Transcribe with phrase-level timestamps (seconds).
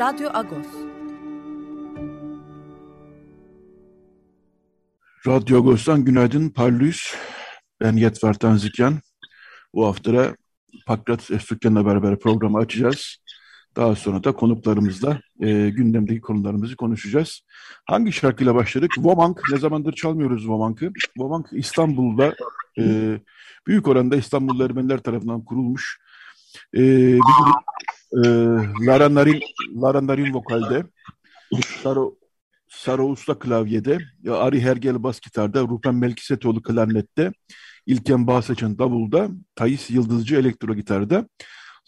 [0.00, 0.66] Radyo Agos.
[5.26, 7.14] Radyo Agos'tan günaydın Parlus.
[7.80, 8.94] Ben Yetver Tanzikyan.
[9.74, 10.36] Bu hafta
[10.86, 13.16] Pakrat Efsükyan'la beraber programı açacağız.
[13.76, 17.40] Daha sonra da konuklarımızla e, gündemdeki konularımızı konuşacağız.
[17.86, 18.90] Hangi şarkıyla başladık?
[18.94, 19.40] Womank.
[19.52, 20.92] Ne zamandır çalmıyoruz Womank'ı.
[20.94, 22.34] Womank İstanbul'da
[22.78, 23.14] e,
[23.66, 26.00] büyük oranda İstanbullu Ermeniler tarafından kurulmuş
[26.74, 26.80] e,
[27.14, 27.20] bir
[28.12, 28.28] e,
[28.86, 29.40] Lara Narin,
[29.82, 30.84] Lara Narin vokalde,
[31.82, 32.16] Saro,
[32.68, 33.98] Saro Usta klavyede,
[34.30, 37.32] Ari Hergel bas gitarda, Rupen Melkisetoğlu klarnette,
[37.86, 41.26] İlken Bahseçen davulda, Tayis Yıldızcı elektro gitarda,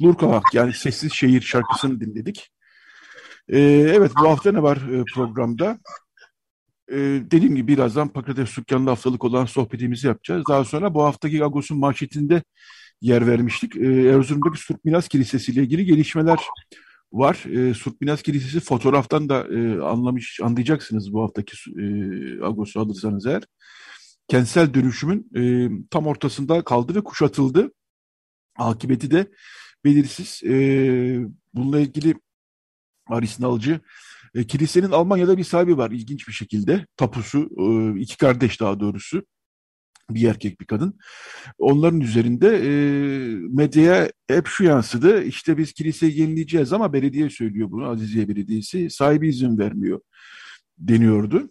[0.02, 2.50] Lurkavak yani Sessiz Şehir şarkısını dinledik.
[3.48, 3.60] Ee,
[3.96, 5.78] evet bu hafta ne var e, programda?
[6.90, 6.96] Ee,
[7.30, 10.44] dediğim gibi birazdan Pakrates Sükkan'da haftalık olan sohbetimizi yapacağız.
[10.48, 12.42] Daha sonra bu haftaki Agos'un manşetinde
[13.02, 13.76] yer vermiştik.
[13.76, 16.38] Ee, Erzurum'daki Surp Minas Kilisesi ile ilgili gelişmeler
[17.12, 17.44] var.
[17.46, 21.84] Ee, Surp Minas Kilisesi fotoğraftan da e, anlamış anlayacaksınız bu haftaki e,
[22.44, 23.42] Agos'u alırsanız eğer.
[24.28, 27.72] Kentsel dönüşümün e, tam ortasında kaldı ve kuşatıldı.
[28.58, 29.30] Akıbeti de
[29.84, 30.42] belirsiz.
[30.44, 30.54] E,
[31.54, 32.14] bununla ilgili
[33.06, 33.80] Aris Nalcı
[34.34, 36.86] e, kilisenin Almanya'da bir sahibi var ilginç bir şekilde.
[36.96, 39.22] Tapusu, e, iki kardeş daha doğrusu
[40.14, 40.98] bir erkek bir kadın.
[41.58, 42.70] Onların üzerinde e,
[43.48, 45.22] medyaya hep şu yansıdı.
[45.22, 47.88] İşte biz kiliseyi yenileyeceğiz ama belediye söylüyor bunu.
[47.88, 50.00] Aziziye Belediyesi sahibi izin vermiyor
[50.78, 51.50] deniyordu.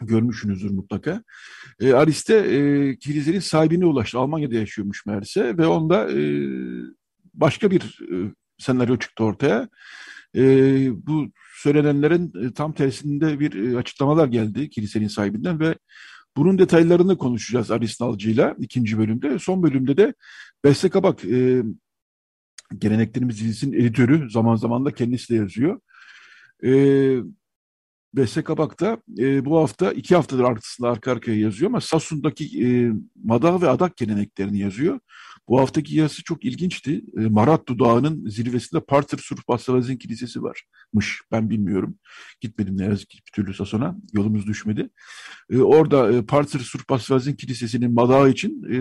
[0.00, 1.22] Görmüşsünüzdür mutlaka.
[1.80, 4.18] E, Aris'te e, kilisenin sahibine ulaştı.
[4.18, 6.42] Almanya'da yaşıyormuş meğerse ve onda e,
[7.34, 9.68] başka bir e, senaryo çıktı ortaya.
[10.36, 10.42] E,
[11.06, 15.74] bu söylenenlerin e, tam tersinde bir e, açıklamalar geldi kilisenin sahibinden ve
[16.36, 19.38] bunun detaylarını konuşacağız Aris Nalcı'yla ikinci bölümde.
[19.38, 20.14] Son bölümde de
[20.64, 21.62] Beste Kabak e,
[22.78, 25.80] Geleneklerimiz dizisinin editörü zaman zaman da kendisi de yazıyor.
[26.64, 26.70] E,
[28.14, 32.92] Beste Kabak da e, bu hafta iki haftadır arkasında arka arkaya yazıyor ama Sasun'daki e,
[33.24, 35.00] madah ve adak geleneklerini yazıyor.
[35.48, 37.04] Bu haftaki yazısı çok ilginçti.
[37.18, 41.20] E, Marat Dudağı'nın zirvesinde Parter Surf Baslavazin Kilisesi varmış.
[41.32, 41.98] Ben bilmiyorum.
[42.40, 43.96] Gitmedim ne yazık ki bir türlü Sason'a.
[44.12, 44.90] Yolumuz düşmedi.
[45.50, 48.76] E, orada e, Parter Surf Baslavazin Kilisesi'nin madağı için e,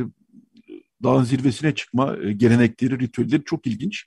[1.03, 4.06] dağın zirvesine çıkma e, gelenekleri, ritüelleri çok ilginç.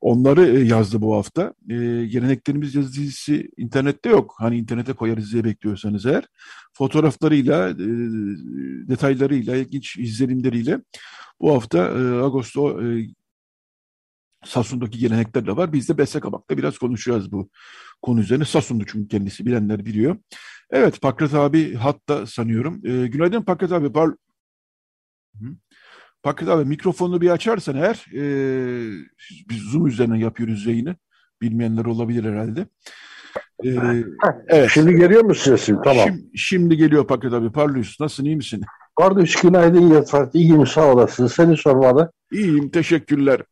[0.00, 1.54] Onları e, yazdı bu hafta.
[1.70, 1.74] E,
[2.06, 4.34] geleneklerimiz yazı dizisi internette yok.
[4.38, 6.24] Hani internete koyarız diye bekliyorsanız eğer.
[6.72, 7.76] Fotoğraflarıyla, e,
[8.88, 10.80] detaylarıyla, ilginç izlenimleriyle
[11.40, 13.06] bu hafta e, Ağustos e,
[14.44, 15.72] Sasun'daki gelenekler de var.
[15.72, 17.50] Biz de Beste Kabak'ta biraz konuşacağız bu
[18.02, 18.44] konu üzerine.
[18.44, 20.16] Sasun'du çünkü kendisi bilenler biliyor.
[20.70, 22.80] Evet Pakrat abi hatta sanıyorum.
[22.84, 23.92] E, günaydın Pakrat abi.
[23.92, 24.10] Par
[25.40, 25.46] Hı.
[26.22, 28.22] Pakrat abi mikrofonu bir açarsan eğer e,
[29.48, 30.96] biz Zoom üzerinden yapıyoruz yayını.
[31.42, 32.66] Bilmeyenler olabilir herhalde.
[33.64, 33.68] Ee,
[34.48, 34.70] evet.
[34.72, 35.78] Şimdi geliyor mu sesim?
[35.84, 36.08] Tamam.
[36.08, 37.52] Şimdi, şimdi geliyor Pakrat abi.
[37.52, 38.04] Parlıyorsun.
[38.04, 38.24] Nasılsın?
[38.24, 38.62] iyi misin?
[39.00, 40.34] Kardeş günaydın Yatfart.
[40.34, 41.26] İyiyim sağ olasın.
[41.26, 42.12] Seni sormalı.
[42.32, 43.42] İyiyim teşekkürler.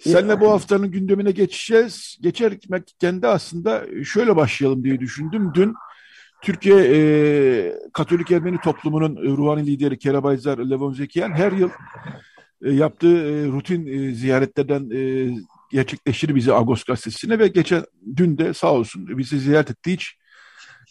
[0.00, 2.18] Seninle bu haftanın gündemine geçeceğiz.
[2.20, 5.50] Geçerken de aslında şöyle başlayalım diye düşündüm.
[5.54, 5.74] Dün
[6.42, 6.98] Türkiye e,
[7.92, 11.70] Katolik Ermeni toplumunun e, ruhani lideri Kerabayzar Levon Zekiyan her yıl
[12.62, 15.30] e, yaptığı e, rutin e, ziyaretlerden e,
[15.70, 17.84] gerçekleştirir bizi Agos gazetesine ve geçen
[18.16, 20.16] dün de sağ olsun bizi ziyaret etti hiç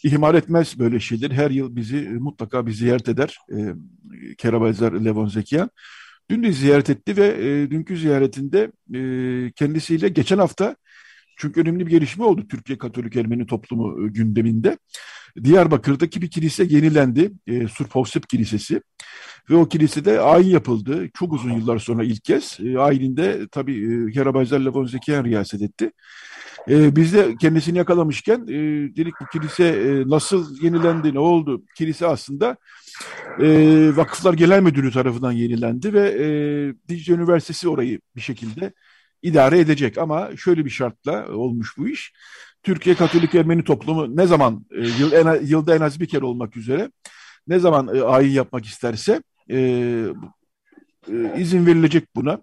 [0.02, 1.30] ihmal etmez böyle şeyler.
[1.30, 3.74] Her yıl bizi e, mutlaka bir ziyaret eder e,
[4.38, 5.70] Kerabayzar Levon Zekiyan.
[6.30, 10.76] Dün de ziyaret etti ve e, dünkü ziyaretinde e, kendisiyle geçen hafta
[11.40, 14.78] çünkü önemli bir gelişme oldu Türkiye Katolik Ermeni toplumu e, gündeminde.
[15.44, 17.32] Diyarbakır'daki bir kilise yenilendi.
[17.46, 18.82] E, Surpovsep Kilisesi.
[19.50, 21.08] Ve o kilisede ayin yapıldı.
[21.14, 22.58] Çok uzun yıllar sonra ilk kez.
[22.60, 25.92] E, ayininde tabii e, Kerabayzar Levon Zekiyan riyaset etti.
[26.68, 28.56] E, biz de kendisini yakalamışken e,
[28.96, 31.62] dedik bu kilise e, nasıl yenilendi, ne oldu?
[31.76, 32.56] Kilise aslında
[33.40, 33.46] e,
[33.96, 36.28] Vakıflar Genel Müdürlüğü tarafından yenilendi ve e,
[36.88, 38.72] Dicle Üniversitesi orayı bir şekilde
[39.22, 39.98] idare edecek.
[39.98, 42.12] Ama şöyle bir şartla olmuş bu iş.
[42.62, 46.56] Türkiye Katolik Ermeni toplumu ne zaman e, yıl en, yılda en az bir kere olmak
[46.56, 46.90] üzere
[47.48, 49.58] ne zaman e, ayin yapmak isterse e,
[51.08, 52.42] e, izin verilecek buna.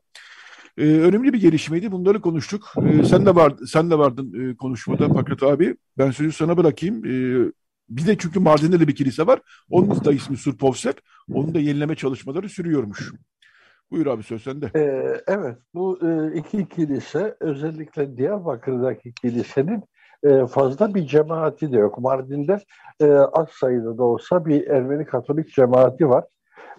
[0.77, 1.91] E, önemli bir gelişmeydi.
[1.91, 2.73] Bunları konuştuk.
[2.85, 5.75] E, sen de vardın, sen de vardın e, konuşmada Pakrat abi.
[5.97, 7.05] Ben sözü sana bırakayım.
[7.05, 7.47] E,
[7.89, 9.39] bir de çünkü Mardin'de de bir kilise var.
[9.69, 11.01] Onun da ismi Surpovsep.
[11.33, 13.11] Onun da yenileme çalışmaları sürüyormuş.
[13.91, 14.71] Buyur abi söz sende.
[14.75, 19.83] Ee, evet bu e, iki kilise özellikle Diyarbakır'daki kilisenin
[20.23, 21.97] e, fazla bir cemaati de yok.
[21.99, 22.59] Mardin'de
[23.01, 26.25] e, az sayıda da olsa bir Ermeni Katolik cemaati var.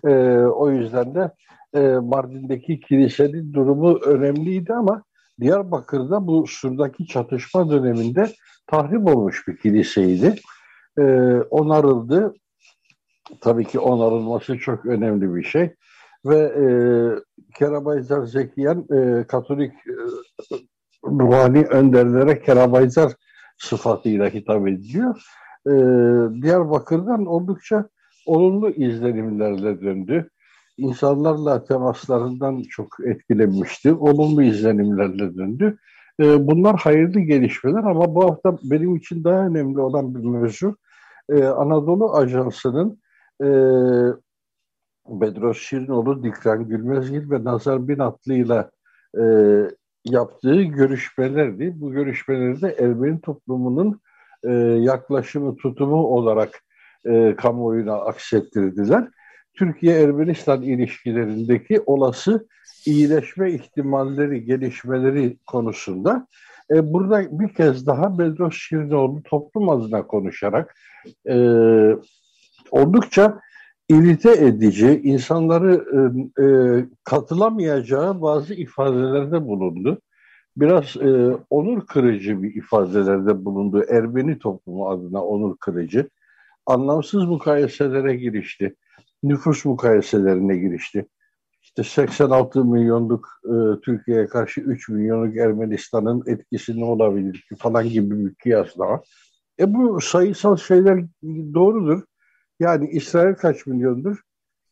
[0.06, 1.30] E, o yüzden de
[1.74, 5.02] e, Mardin'deki kilisenin durumu önemliydi ama
[5.40, 8.32] Diyarbakır'da bu Sur'daki çatışma döneminde
[8.66, 10.34] tahrip olmuş bir kiliseydi.
[10.98, 11.02] E,
[11.50, 12.34] onarıldı.
[13.40, 15.74] Tabii ki onarılması çok önemli bir şey.
[16.24, 16.64] Ve e,
[17.58, 19.94] Kerabayzar Zekiyen e, Katolik e,
[21.04, 23.12] ruhani önderlere Kerabayzar
[23.58, 25.22] sıfatıyla hitap ediliyor.
[25.66, 25.72] E,
[26.42, 27.88] Diyarbakır'dan oldukça
[28.26, 30.30] olumlu izlenimlerle döndü.
[30.76, 33.92] İnsanlarla temaslarından çok etkilenmişti.
[33.92, 35.78] Olumlu izlenimlerle döndü.
[36.20, 40.76] E, bunlar hayırlı gelişmeler ama bu hafta benim için daha önemli olan bir mevzu
[41.28, 43.00] e, Anadolu Ajansı'nın
[43.42, 43.48] e,
[45.08, 48.70] Bedros Şirinoğlu, Dikran Gülmezgil ve Nazar Binatlı ile
[49.18, 49.24] e,
[50.04, 51.72] yaptığı görüşmelerdi.
[51.74, 54.00] Bu görüşmelerde Ermeni toplumunun
[54.44, 56.62] e, yaklaşımı, tutumu olarak
[57.06, 59.08] e, kamuoyuna aksettirdiler.
[59.54, 62.48] Türkiye-Ermenistan ilişkilerindeki olası
[62.86, 66.26] iyileşme ihtimalleri, gelişmeleri konusunda
[66.70, 70.74] e, burada bir kez daha Bedros Şirinoğlu toplum adına konuşarak
[71.28, 71.36] e,
[72.70, 73.40] oldukça
[73.88, 75.84] irite edici, insanları
[76.40, 76.46] e,
[77.04, 80.00] katılamayacağı bazı ifadelerde bulundu.
[80.56, 83.84] Biraz e, onur kırıcı bir ifadelerde bulundu.
[83.88, 86.08] Ermeni toplumu adına onur kırıcı.
[86.66, 88.74] Anlamsız mukayeselere girişti.
[89.22, 91.06] Nüfus mukayeselerine girişti.
[91.62, 98.26] İşte 86 milyonluk e, Türkiye'ye karşı 3 milyonluk Ermenistan'ın etkisi ne olabilir ki falan gibi
[98.26, 99.02] bir kıyaslama.
[99.60, 101.04] E bu sayısal şeyler
[101.54, 102.02] doğrudur.
[102.60, 104.22] Yani İsrail kaç milyondur?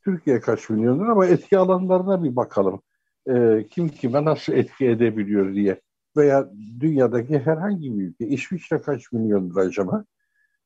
[0.05, 2.83] Türkiye kaç milyondur ama etki alanlarına bir bakalım.
[3.29, 5.81] E, kim kime nasıl etki edebiliyor diye.
[6.17, 6.51] Veya
[6.81, 8.27] dünyadaki herhangi bir ülke.
[8.27, 10.05] İsviçre kaç milyondur acaba?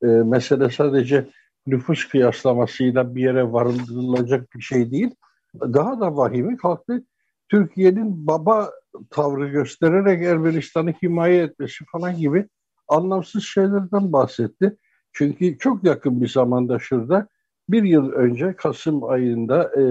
[0.02, 1.28] E, mesele sadece
[1.66, 5.14] nüfus kıyaslamasıyla bir yere varılacak bir şey değil.
[5.60, 7.04] Daha da vahimi kalktı.
[7.48, 8.70] Türkiye'nin baba
[9.10, 12.48] tavrı göstererek Ermenistan'ı himaye etmesi falan gibi
[12.88, 14.76] anlamsız şeylerden bahsetti.
[15.12, 17.28] Çünkü çok yakın bir zamanda şurada
[17.68, 19.82] bir yıl önce Kasım ayında e,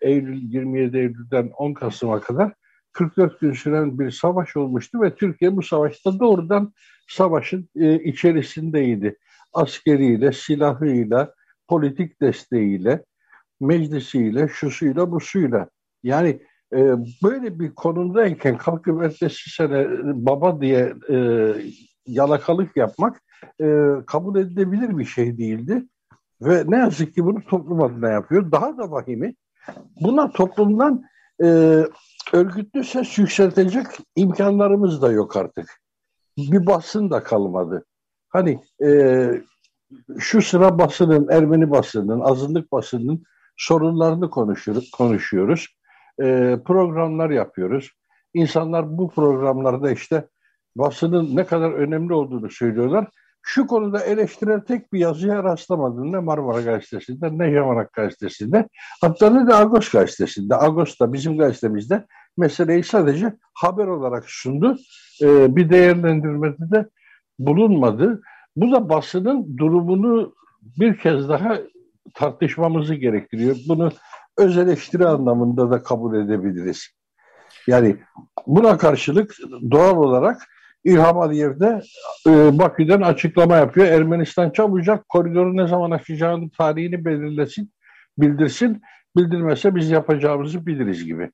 [0.00, 2.52] Eylül 27 Eylül'den 10 Kasım'a kadar
[2.92, 6.72] 44 gün süren bir savaş olmuştu ve Türkiye bu savaşta doğrudan
[7.08, 9.18] savaşın e, içerisindeydi.
[9.52, 11.34] Askeriyle, silahıyla,
[11.68, 13.04] politik desteğiyle,
[13.60, 15.68] meclisiyle, şusuyla, busuyla.
[16.02, 16.40] Yani
[16.72, 16.78] e,
[17.22, 21.16] böyle bir konumdayken kalkıp ertesi sene baba diye e,
[22.06, 23.22] yalakalık yapmak
[23.60, 25.84] e, kabul edilebilir bir şey değildi.
[26.42, 28.52] Ve ne yazık ki bunu toplum adına yapıyor.
[28.52, 29.34] Daha da vahimi
[30.00, 31.04] buna toplumdan
[31.42, 31.46] e,
[32.32, 35.80] örgütlü ses yükseltecek imkanlarımız da yok artık.
[36.38, 37.84] Bir basın da kalmadı.
[38.28, 39.30] Hani e,
[40.18, 43.22] şu sıra basının, Ermeni basının, azınlık basının
[43.56, 44.90] sorunlarını konuşuyoruz.
[44.90, 45.68] konuşuyoruz.
[46.22, 47.90] E, programlar yapıyoruz.
[48.34, 50.28] İnsanlar bu programlarda işte
[50.76, 53.08] basının ne kadar önemli olduğunu söylüyorlar.
[53.42, 56.12] Şu konuda eleştirel tek bir yazıya rastlamadım.
[56.12, 58.68] Ne Marmara Gazetesi'nde ne Yamanak Gazetesi'nde.
[59.00, 60.56] Hatta ne de Agos Gazetesi'nde.
[60.56, 62.06] Agos da bizim gazetemizde
[62.36, 64.76] meseleyi sadece haber olarak sundu.
[65.22, 66.88] Ee, bir değerlendirmede de
[67.38, 68.22] bulunmadı.
[68.56, 71.58] Bu da basının durumunu bir kez daha
[72.14, 73.56] tartışmamızı gerektiriyor.
[73.68, 73.92] Bunu
[74.38, 76.88] öz eleştiri anlamında da kabul edebiliriz.
[77.66, 77.96] Yani
[78.46, 79.36] buna karşılık
[79.70, 80.42] doğal olarak
[80.84, 81.80] İlham Aliyev de
[82.26, 83.86] e, Bakü'den açıklama yapıyor.
[83.86, 87.72] Ermenistan çabucak koridoru ne zaman açacağını tarihini belirlesin,
[88.18, 88.82] bildirsin.
[89.16, 91.30] Bildirmezse biz yapacağımızı biliriz gibi.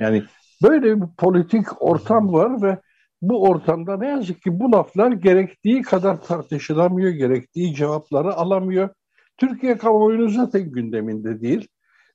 [0.00, 0.22] Yani
[0.62, 2.78] böyle bir politik ortam var ve
[3.22, 8.88] bu ortamda ne yazık ki bu laflar gerektiği kadar tartışılamıyor, gerektiği cevapları alamıyor.
[9.36, 11.68] Türkiye kamuoyunun zaten gündeminde değil.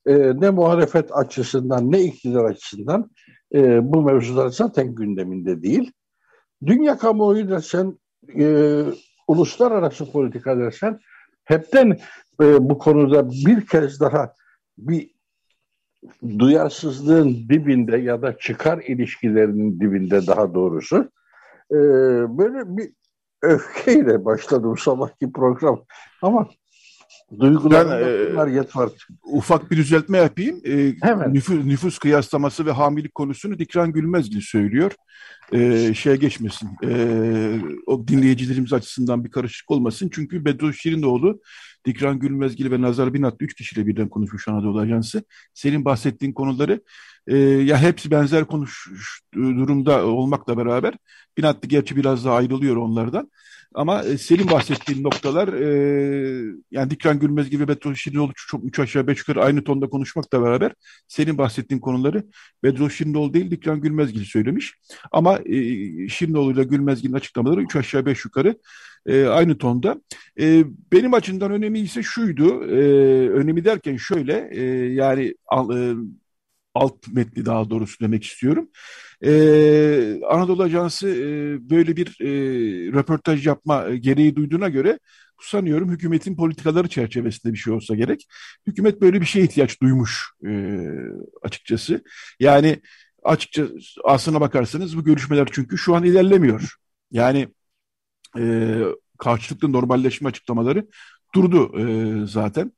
[0.08, 3.12] E, ne muhalefet açısından ne iktidar açısından
[3.56, 5.92] e, bu mevzular zaten gündeminde değil.
[6.66, 8.00] Dünya kamuoyu dersen,
[8.40, 8.84] e,
[9.28, 11.00] uluslararası politika dersen
[11.44, 12.00] hepten
[12.42, 14.34] e, bu konuda bir kez daha
[14.78, 15.12] bir
[16.40, 21.12] duyarsızlığın dibinde ya da çıkar ilişkilerinin dibinde daha doğrusu
[21.72, 21.78] e,
[22.38, 22.92] böyle bir
[23.42, 25.84] öfkeyle başladım sabahki program.
[26.22, 26.48] Ama
[27.40, 28.92] Duygularım e, var.
[29.24, 30.62] Ufak bir düzeltme yapayım.
[30.66, 31.34] E, Hemen.
[31.34, 34.92] Nüfus, nüfus kıyaslaması ve hamilelik konusunu Dikran Gülmezgil söylüyor.
[35.52, 36.70] E, şeye geçmesin.
[36.84, 36.92] E,
[37.86, 40.10] o dinleyicilerimiz açısından bir karışık olmasın.
[40.14, 41.42] Çünkü Bedru Şirinoğlu,
[41.86, 45.24] Dikran Gülmezgil ve Nazar Binatlı üç kişiyle birden konuşmuş Anadolu Ajansı.
[45.54, 46.82] Senin bahsettiğin konuları
[47.28, 48.90] e, ya hepsi benzer konuş
[49.34, 50.94] durumda olmakla beraber
[51.38, 53.32] Binatlı gerçi biraz daha ayrılıyor onlardan.
[53.74, 59.08] Ama e, senin bahsettiğin noktalar e, yani Dikran Gülmez gibi Bedro Şirinoğlu çok üç aşağı
[59.08, 60.74] beş yukarı aynı tonda konuşmakla beraber
[61.08, 62.24] senin bahsettiğin konuları
[62.64, 64.74] Bedro Şirinoğlu değil Dikran Gülmez gibi söylemiş.
[65.12, 65.54] Ama e,
[66.08, 68.56] Şirinoğlu ile Gülmez gibi açıklamaları üç aşağı beş yukarı
[69.06, 70.02] e, aynı tonda.
[70.40, 72.64] E, benim açımdan önemi ise şuydu.
[72.64, 72.80] E,
[73.30, 75.36] önemi derken şöyle e, yani
[75.74, 75.94] e,
[76.74, 78.70] alt metni daha doğrusu demek istiyorum.
[79.24, 82.28] Ee, Anadolu Ajansı e, böyle bir e,
[82.94, 85.00] röportaj yapma gereği duyduğuna göre
[85.42, 88.28] sanıyorum hükümetin politikaları çerçevesinde bir şey olsa gerek.
[88.68, 90.52] Hükümet böyle bir şeye ihtiyaç duymuş e,
[91.42, 92.04] açıkçası.
[92.40, 92.82] Yani
[93.24, 93.68] açıkça
[94.04, 96.76] aslına bakarsanız bu görüşmeler çünkü şu an ilerlemiyor.
[97.12, 97.48] Yani
[98.40, 98.76] e,
[99.20, 100.88] karşılıklı normalleşme açıklamaları
[101.36, 102.72] durdu e, zaten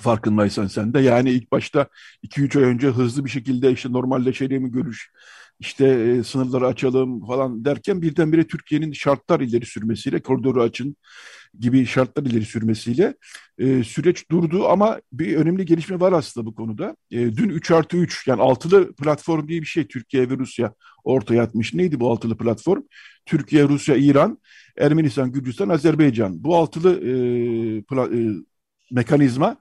[0.00, 1.00] farkındaysan sen de.
[1.00, 1.86] Yani ilk başta
[2.22, 5.10] 2-3 ay önce hızlı bir şekilde işte normalleşelim görüş,
[5.60, 10.96] işte e, sınırları açalım falan derken birdenbire Türkiye'nin şartlar ileri sürmesiyle, koridoru açın
[11.58, 13.14] gibi şartlar ileri sürmesiyle
[13.58, 16.96] e, süreç durdu ama bir önemli gelişme var aslında bu konuda.
[17.10, 20.74] E, dün 3 artı 3 yani altılı platform diye bir şey Türkiye ve Rusya
[21.04, 21.74] ortaya atmış.
[21.74, 22.82] Neydi bu altılı platform?
[23.26, 24.38] Türkiye, Rusya, İran,
[24.78, 26.44] Ermenistan, Gürcistan, Azerbaycan.
[26.44, 28.18] Bu altılı e, pla, e,
[28.90, 29.56] mekanizma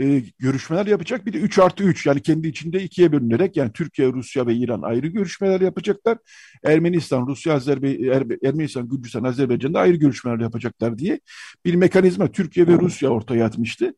[0.00, 1.26] e, görüşmeler yapacak.
[1.26, 4.82] Bir de 3 artı 3 yani kendi içinde ikiye bölünerek yani Türkiye, Rusya ve İran
[4.82, 6.18] ayrı görüşmeler yapacaklar.
[6.64, 11.20] Ermenistan, Rusya, Azerbaycan, er, Ermenistan, Gürcistan, Azerbaycan'da ayrı görüşmeler yapacaklar diye
[11.64, 13.94] bir mekanizma Türkiye ve Rusya ortaya atmıştı.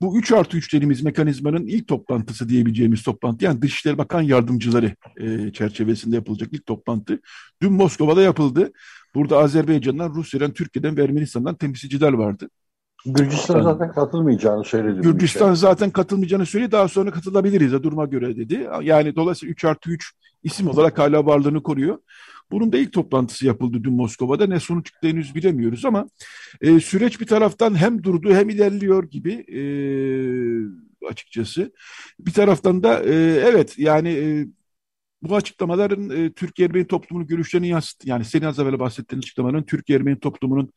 [0.00, 5.52] Bu 3 artı 3 dediğimiz mekanizmanın ilk toplantısı diyebileceğimiz toplantı yani Dışişleri Bakan Yardımcıları e,
[5.52, 7.20] çerçevesinde yapılacak ilk toplantı
[7.62, 8.72] dün Moskova'da yapıldı.
[9.14, 12.48] Burada Azerbaycan'dan, Rusya'dan, Türkiye'den ve Ermenistan'dan temsilciler vardı.
[13.04, 15.00] Gürcistan zaten katılmayacağını söyledi.
[15.00, 15.66] Gürcistan işte.
[15.66, 16.72] zaten katılmayacağını söyledi.
[16.72, 18.68] Daha sonra katılabiliriz de duruma göre dedi.
[18.82, 20.12] Yani dolayısıyla 3 artı 3
[20.42, 21.98] isim olarak hala varlığını koruyor.
[22.50, 24.46] Bunun da ilk toplantısı yapıldı dün Moskova'da.
[24.46, 26.08] Ne sonuç çıktı henüz bilemiyoruz ama
[26.60, 29.60] e, süreç bir taraftan hem durdu hem ilerliyor gibi e,
[31.06, 31.72] açıkçası.
[32.20, 34.46] Bir taraftan da e, evet yani e,
[35.28, 38.08] bu açıklamaların e, Türkiye Ermeni toplumunun görüşlerini yansıttı.
[38.08, 40.72] Yani senin az evvel bahsettiğin açıklamaların Türkiye Ermeni toplumunun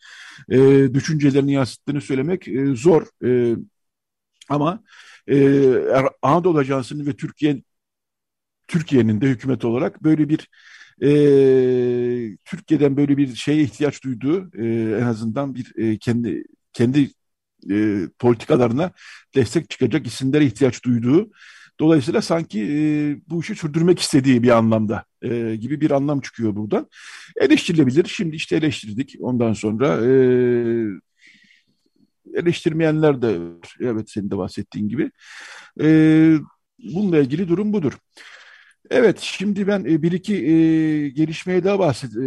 [0.49, 0.57] e,
[0.93, 3.07] düşüncelerini yansıttığını söylemek e, zor.
[3.25, 3.55] E,
[4.49, 4.83] ama
[5.27, 5.37] e,
[5.93, 7.63] er, Anadolu Ajansı'nın ve Türkiye
[8.67, 10.47] Türkiye'nin de hükümet olarak böyle bir
[11.01, 14.65] e, Türkiye'den böyle bir şeye ihtiyaç duyduğu e,
[15.01, 17.11] en azından bir e, kendi kendi
[17.71, 18.91] e, politikalarına
[19.35, 21.31] destek çıkacak isimlere ihtiyaç duyduğu
[21.79, 22.77] Dolayısıyla sanki e,
[23.29, 26.87] bu işi sürdürmek istediği bir anlamda e, gibi bir anlam çıkıyor buradan.
[27.41, 28.05] Eleştirilebilir.
[28.05, 29.15] Şimdi işte eleştirdik.
[29.19, 30.11] Ondan sonra e,
[32.33, 33.37] eleştirmeyenler de
[33.79, 35.11] evet senin de bahsettiğin gibi.
[35.81, 35.87] E,
[36.79, 37.93] bununla ilgili durum budur.
[38.89, 42.19] Evet, şimdi ben e, bir iki e, gelişmeye daha bahset, e,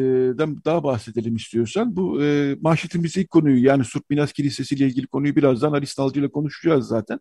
[0.64, 1.96] daha bahsedelim istiyorsan.
[1.96, 6.20] Bu e, manşetimizin ilk konuyu yani Surp Minas Kilisesi ile ilgili konuyu birazdan Aris Nalcı
[6.20, 7.20] ile konuşacağız zaten.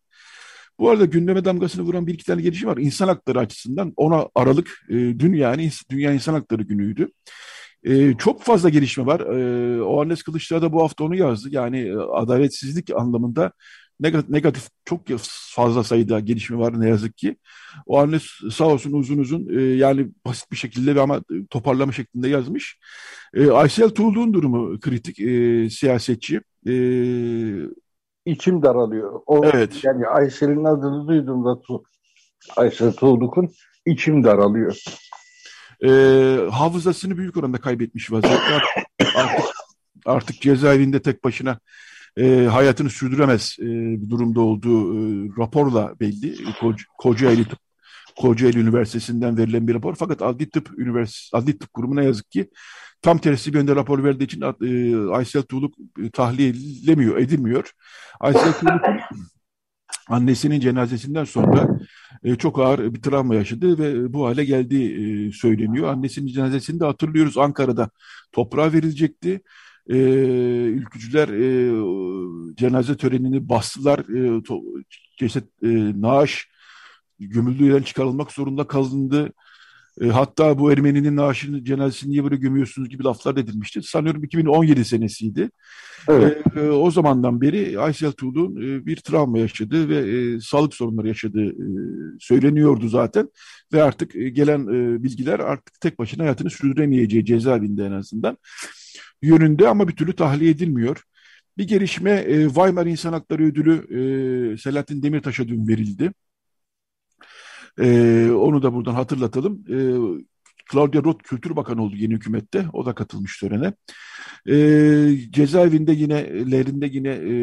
[0.81, 2.77] Bu arada gündeme damgasını vuran bir iki tane gelişim var.
[2.77, 7.07] İnsan hakları açısından ona Aralık e, dün yani Dünya İnsan Hakları Günü'ydü.
[7.83, 9.19] E, çok fazla gelişme var.
[9.19, 11.49] E, o Annes Kılıçdaroğlu da bu hafta onu yazdı.
[11.51, 13.51] Yani e, adaletsizlik anlamında
[13.99, 15.01] negatif, negatif çok
[15.55, 17.37] fazla sayıda gelişme var ne yazık ki.
[17.85, 22.27] O Annes sağ olsun uzun uzun e, yani basit bir şekilde ve ama toparlama şeklinde
[22.29, 22.79] yazmış.
[23.33, 26.41] E, Aysel Tuğlu'nun durumu kritik e, siyasetçi.
[26.67, 26.73] E,
[28.31, 29.21] içim daralıyor.
[29.25, 29.83] O, evet.
[29.83, 31.59] Yani Aysel'in adını duyduğumda
[32.55, 33.49] Aysel Tuğluk'un
[33.85, 34.83] içim daralıyor.
[35.85, 38.61] Ee, hafızasını büyük oranda kaybetmiş vaziyette.
[39.15, 39.45] Artık,
[40.05, 41.59] artık cezaevinde tek başına
[42.17, 43.65] e, hayatını sürdüremez e,
[44.01, 46.35] bir durumda olduğu e, raporla belli.
[46.59, 47.59] Koca, Kocaeli Tıp
[48.21, 49.95] Kocaeli Üniversitesi'nden verilen bir rapor.
[49.95, 52.49] Fakat Adli Tıp Üniversitesi, Adli Tıp Kurumu ne yazık ki
[53.01, 55.73] tam tersi bir yönde rapor verdiği için e, Aysel Tuğluk
[56.03, 57.71] e, tahliye edilemiyor, edilmiyor.
[58.19, 58.99] Aysel Tuğluk'un
[60.09, 61.79] annesinin cenazesinden sonra
[62.23, 65.87] e, çok ağır bir travma yaşadı ve bu hale geldiği e, söyleniyor.
[65.87, 67.89] Annesinin cenazesini de hatırlıyoruz Ankara'da
[68.31, 69.41] toprağa verilecekti.
[69.89, 69.97] E,
[70.67, 71.45] ülkücüler e,
[72.55, 73.99] cenaze törenini bastılar.
[73.99, 74.61] E, to,
[75.17, 75.67] ceset e,
[76.01, 76.50] naaş
[77.27, 79.33] gömüldüğü yerden çıkarılmak zorunda kalındı.
[80.01, 83.81] E, hatta bu Ermeninin naaşının cenazesini niye böyle gömüyorsunuz gibi laflar edilmişti.
[83.83, 85.49] Sanıyorum 2017 senesiydi.
[86.07, 86.37] Evet.
[86.55, 91.07] E, e, o zamandan beri Aysel Tuğlu'nun e, bir travma yaşadığı ve e, sağlık sorunları
[91.07, 91.65] yaşadığı e,
[92.19, 93.29] söyleniyordu zaten.
[93.73, 98.37] Ve artık e, gelen e, bilgiler artık tek başına hayatını sürdüremeyeceği cezaevinde en azından
[99.21, 101.03] yönünde ama bir türlü tahliye edilmiyor.
[101.57, 106.11] Bir gelişme e, Weimar İnsan Hakları Ödülü e, Selahattin Demirtaş'a dün verildi.
[107.79, 109.63] E, onu da buradan hatırlatalım.
[109.69, 109.77] E,
[110.71, 112.65] Claudia Roth Kültür Bakanı oldu yeni hükümette.
[112.73, 113.73] O da katılmış törene.
[114.49, 117.33] E, cezaevinde yine, lerinde yine e,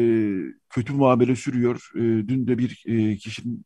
[0.69, 1.89] kötü muamele sürüyor.
[1.95, 3.65] E, dün de bir e, kişinin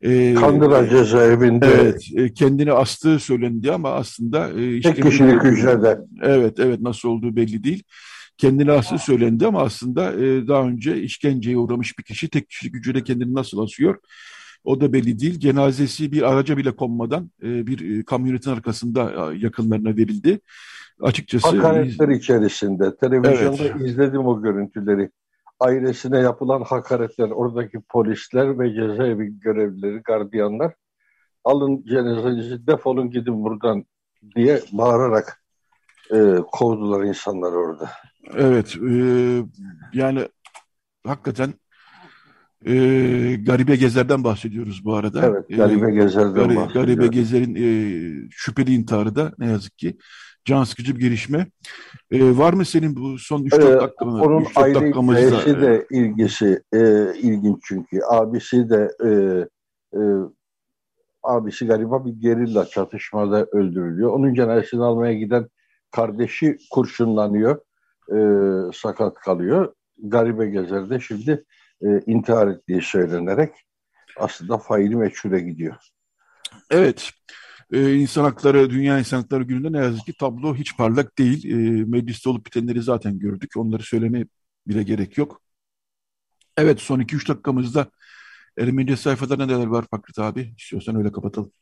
[0.00, 1.66] e, Kandıra cezaevinde.
[1.66, 4.60] Evet, e, kendini astığı söylendi ama aslında...
[4.60, 5.98] E, Tek kişilik hücrede.
[6.22, 7.82] Evet, evet nasıl olduğu belli değil.
[8.36, 13.04] Kendini astığı söylendi ama aslında e, daha önce işkenceye uğramış bir kişi tek kişilik hücrede
[13.04, 13.98] kendini nasıl asıyor
[14.64, 15.40] o da belli değil.
[15.40, 20.40] Cenazesi bir araca bile konmadan e, bir e, kamyonetin arkasında yakınlarına verildi.
[21.00, 21.48] Açıkçası...
[21.48, 22.96] Hakaretler içerisinde.
[22.96, 23.80] Televizyonda evet.
[23.80, 25.10] izledim o görüntüleri.
[25.60, 30.72] Ailesine yapılan hakaretler, oradaki polisler ve cezaevi görevlileri, gardiyanlar
[31.48, 33.84] alın cenazenizi defolun gidin buradan
[34.36, 35.42] diye bağırarak
[36.12, 37.90] e, kovdular insanlar orada.
[38.34, 38.92] Evet, e,
[39.92, 40.28] yani
[41.06, 41.54] hakikaten
[42.66, 42.74] e,
[43.34, 45.26] Garibe Gezer'den bahsediyoruz bu arada.
[45.26, 46.74] Evet, Garibe Gezer'den Gari, bahsediyoruz.
[46.74, 49.98] Garibe Gezer'in e, şüpheli intiharı da ne yazık ki
[50.44, 51.46] can sıkıcı bir gelişme.
[52.10, 54.20] E, var mı senin bu son 3-4 ee, dakikamız?
[54.20, 58.00] Onun aile hikayesi de ilgisi e, ilginç çünkü.
[58.10, 59.10] Abisi de e,
[59.98, 60.00] e,
[61.22, 64.12] abisi galiba bir gerilla çatışmada öldürülüyor.
[64.12, 65.48] Onun cenazesini almaya giden
[65.90, 67.60] kardeşi kurşunlanıyor.
[68.12, 68.18] E,
[68.72, 69.74] sakat kalıyor.
[70.02, 71.44] Garibe Gezer'de şimdi
[71.82, 73.52] e, intihar ettiği söylenerek
[74.16, 75.76] aslında faili meçhule gidiyor.
[76.70, 77.10] Evet.
[77.72, 81.44] Ee, İnsan Hakları, Dünya İnsan Hakları Günü'nde ne yazık ki tablo hiç parlak değil.
[81.44, 83.50] Ee, mecliste olup bitenleri zaten gördük.
[83.56, 84.26] Onları söylemeye
[84.66, 85.40] bile gerek yok.
[86.56, 87.86] Evet son 2-3 dakikamızda
[88.58, 90.54] Ermenice sayfada neler var Fakret abi?
[90.58, 91.52] İstiyorsan öyle kapatalım.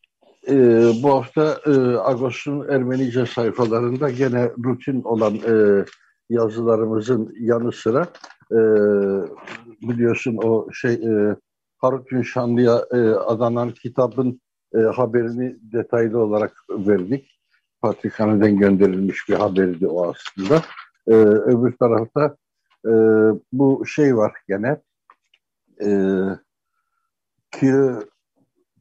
[0.48, 5.84] Ee, bu hafta e, Agos'un Ermenice sayfalarında gene rutin olan e,
[6.30, 8.06] yazılarımızın yanı sıra
[8.52, 8.58] e,
[9.88, 11.36] biliyorsun o şey e,
[11.78, 14.40] Harut Günşanlı'ya e, adanan kitabın
[14.74, 17.30] e, haberini detaylı olarak verdik.
[17.80, 20.62] Patrikhane'den gönderilmiş bir haberdi o aslında.
[21.08, 22.36] E, öbür tarafta
[22.86, 22.92] e,
[23.52, 24.80] bu şey var gene
[25.82, 25.88] e,
[27.52, 27.72] ki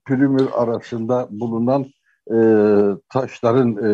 [0.05, 1.85] pürümür arasında bulunan
[2.31, 2.37] e,
[3.09, 3.89] taşların e,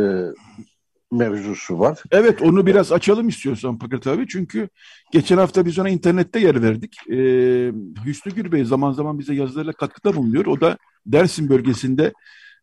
[1.11, 2.03] mevzusu var.
[2.11, 4.27] Evet onu biraz açalım istiyorsan Fakat abi.
[4.27, 4.69] Çünkü
[5.11, 6.95] geçen hafta biz ona internette yer verdik.
[7.09, 7.71] Ee,
[8.05, 10.45] Hüsnü Gürbey zaman zaman bize yazılarıyla katkıda bulunuyor.
[10.45, 12.13] O da Dersim bölgesinde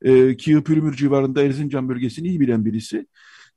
[0.03, 3.07] e, Kiyopürümür civarında Erzincan bölgesini iyi bilen birisi.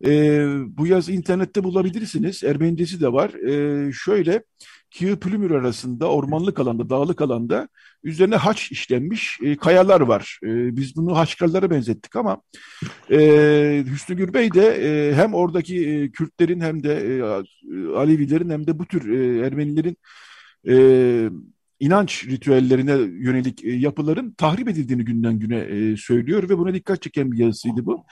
[0.06, 0.46] E,
[0.78, 2.44] bu yaz internette bulabilirsiniz.
[2.44, 3.34] Ermenicesi de var.
[3.34, 4.44] E, şöyle
[4.92, 7.70] Kiyopürümür arasında ormanlık alanda, dağlık alanda
[8.04, 10.40] üzerine haç işlenmiş e, kayalar var.
[10.44, 12.42] E, biz bunu haçkarlara benzettik ama
[13.12, 17.22] e, Hüsnü Gürbey de e, hem oradaki e, Kürtlerin hem de e,
[17.96, 19.98] Alevilerin hem de bu tür e, Ermenilerin
[20.68, 20.76] e,
[21.80, 27.32] inanç ritüellerine yönelik e, yapıların tahrip edildiğini günden güne e, söylüyor ve buna dikkat çeken
[27.32, 28.06] bir yazısıydı bu.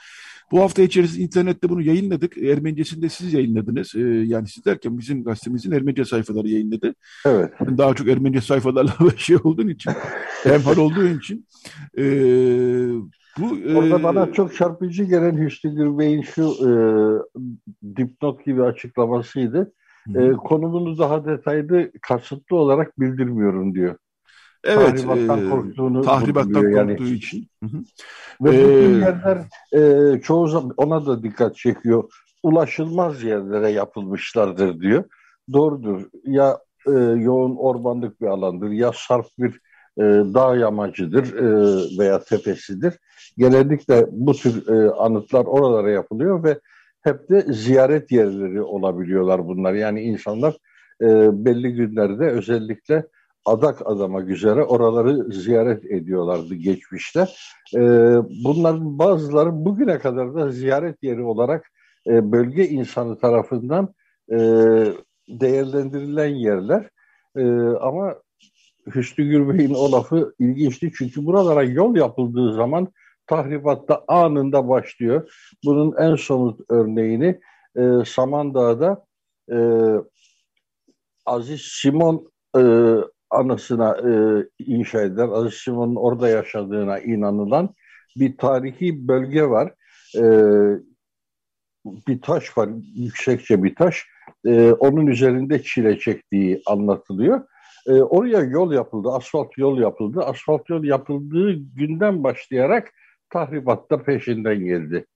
[0.50, 2.38] Bu hafta içerisinde internette bunu yayınladık.
[2.38, 3.94] Ermenicesini de siz yayınladınız.
[3.94, 6.94] Ee, yani siz derken bizim gazetemizin Ermenice sayfaları yayınladı.
[7.26, 7.52] Evet.
[7.60, 9.92] Yani daha çok Ermenice sayfalarla şey olduğun için,
[10.42, 11.46] hemhal olduğun için.
[11.98, 12.04] E,
[13.38, 16.70] bu, e, Orada bana çok çarpıcı gelen Hüsnü Gürbey'in şu e,
[17.96, 19.72] dipnot gibi açıklamasıydı.
[20.14, 23.96] E, konumunu daha detaylı kasıtlı olarak bildirmiyorum diyor.
[24.64, 27.10] Evet, tahribattan e, korktuğunu tahribattan korktuğu yani.
[27.10, 27.48] için.
[27.62, 27.82] Hı hı.
[28.40, 29.38] Ve ee, bu yerler
[29.72, 32.04] e, çoğu zaman ona da dikkat çekiyor.
[32.42, 35.04] Ulaşılmaz yerlere yapılmışlardır diyor.
[35.52, 36.02] Doğrudur.
[36.24, 39.60] Ya e, yoğun ormanlık bir alandır ya sarf bir
[39.98, 40.02] e,
[40.34, 42.94] dağ yamacıdır e, veya tepesidir.
[43.38, 46.60] Genellikle bu tür e, anıtlar oralara yapılıyor ve
[47.02, 49.72] hep de ziyaret yerleri olabiliyorlar bunlar.
[49.72, 50.56] Yani insanlar
[51.02, 51.06] e,
[51.44, 53.06] belli günlerde özellikle
[53.44, 57.26] adak adamak üzere oraları ziyaret ediyorlardı geçmişte.
[57.74, 57.80] E,
[58.44, 61.70] bunların bazıları bugüne kadar da ziyaret yeri olarak
[62.06, 63.94] e, bölge insanı tarafından
[64.32, 64.36] e,
[65.28, 66.90] değerlendirilen yerler.
[67.36, 67.44] E,
[67.80, 68.14] ama
[68.94, 72.88] Hüsnü Gürbey'in o lafı ilginçti çünkü buralara yol yapıldığı zaman
[73.26, 75.32] tahribatta anında başlıyor.
[75.64, 77.40] Bunun en somut örneğini
[77.76, 79.04] e, Samandağ'da
[79.52, 79.58] e,
[81.26, 82.62] Aziz Simon e,
[83.30, 84.12] anısına e,
[84.58, 87.74] inşa edilen, Aziz Simon'un orada yaşadığına inanılan
[88.16, 89.74] bir tarihi bölge var.
[90.16, 90.24] E,
[91.84, 94.06] bir taş var, yüksekçe bir taş.
[94.46, 97.44] E, onun üzerinde çile çektiği anlatılıyor.
[97.86, 100.20] E, oraya yol yapıldı, asfalt yol yapıldı.
[100.20, 102.92] Asfalt yol yapıldığı günden başlayarak
[103.30, 105.06] tahribatta peşinden geldi.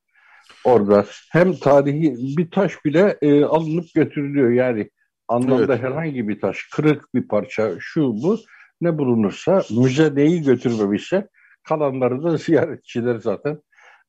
[0.65, 4.51] Orada hem tarihi bir taş bile e, alınıp götürülüyor.
[4.51, 4.91] Yani
[5.35, 5.83] anlamda evet.
[5.83, 8.39] herhangi bir taş, kırık bir parça, şu bu
[8.81, 11.29] ne bulunursa müze neyi götürmemişse
[11.69, 13.59] kalanları da ziyaretçiler zaten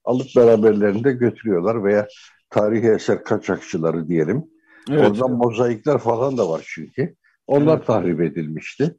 [0.04, 2.08] alıp beraberlerinde götürüyorlar veya
[2.50, 4.44] tarihi eser kaçakçıları diyelim.
[4.90, 5.02] Evet.
[5.02, 7.16] Oradan mozaikler falan da var çünkü.
[7.48, 7.88] Onlar evet.
[7.88, 8.96] tahrip edilmişti.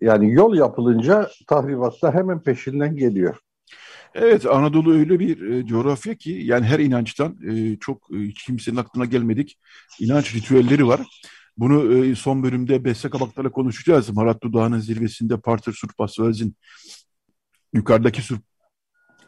[0.00, 3.36] Yani yol yapılınca tahribatta hemen peşinden geliyor.
[4.14, 9.04] Evet Anadolu öyle bir e, coğrafya ki yani her inançtan e, çok e, kimsenin aklına
[9.04, 9.58] gelmedik
[10.00, 11.00] inanç ritüelleri var.
[11.56, 14.10] Bunu son bölümde Beste Kabaklar'la konuşacağız.
[14.10, 16.56] Marat Dudağı'nın zirvesinde Partır Surp Asvaz'in
[17.72, 18.42] yukarıdaki Surp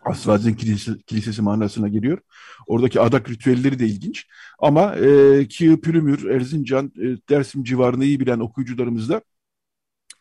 [0.04, 2.18] Asvaz'in kilisesi, kilisesi manasına geliyor.
[2.66, 4.26] Oradaki adak ritüelleri de ilginç.
[4.58, 9.22] Ama e, Kiğı, Pülümür, Erzincan, e, Dersim civarını iyi bilen okuyucularımız da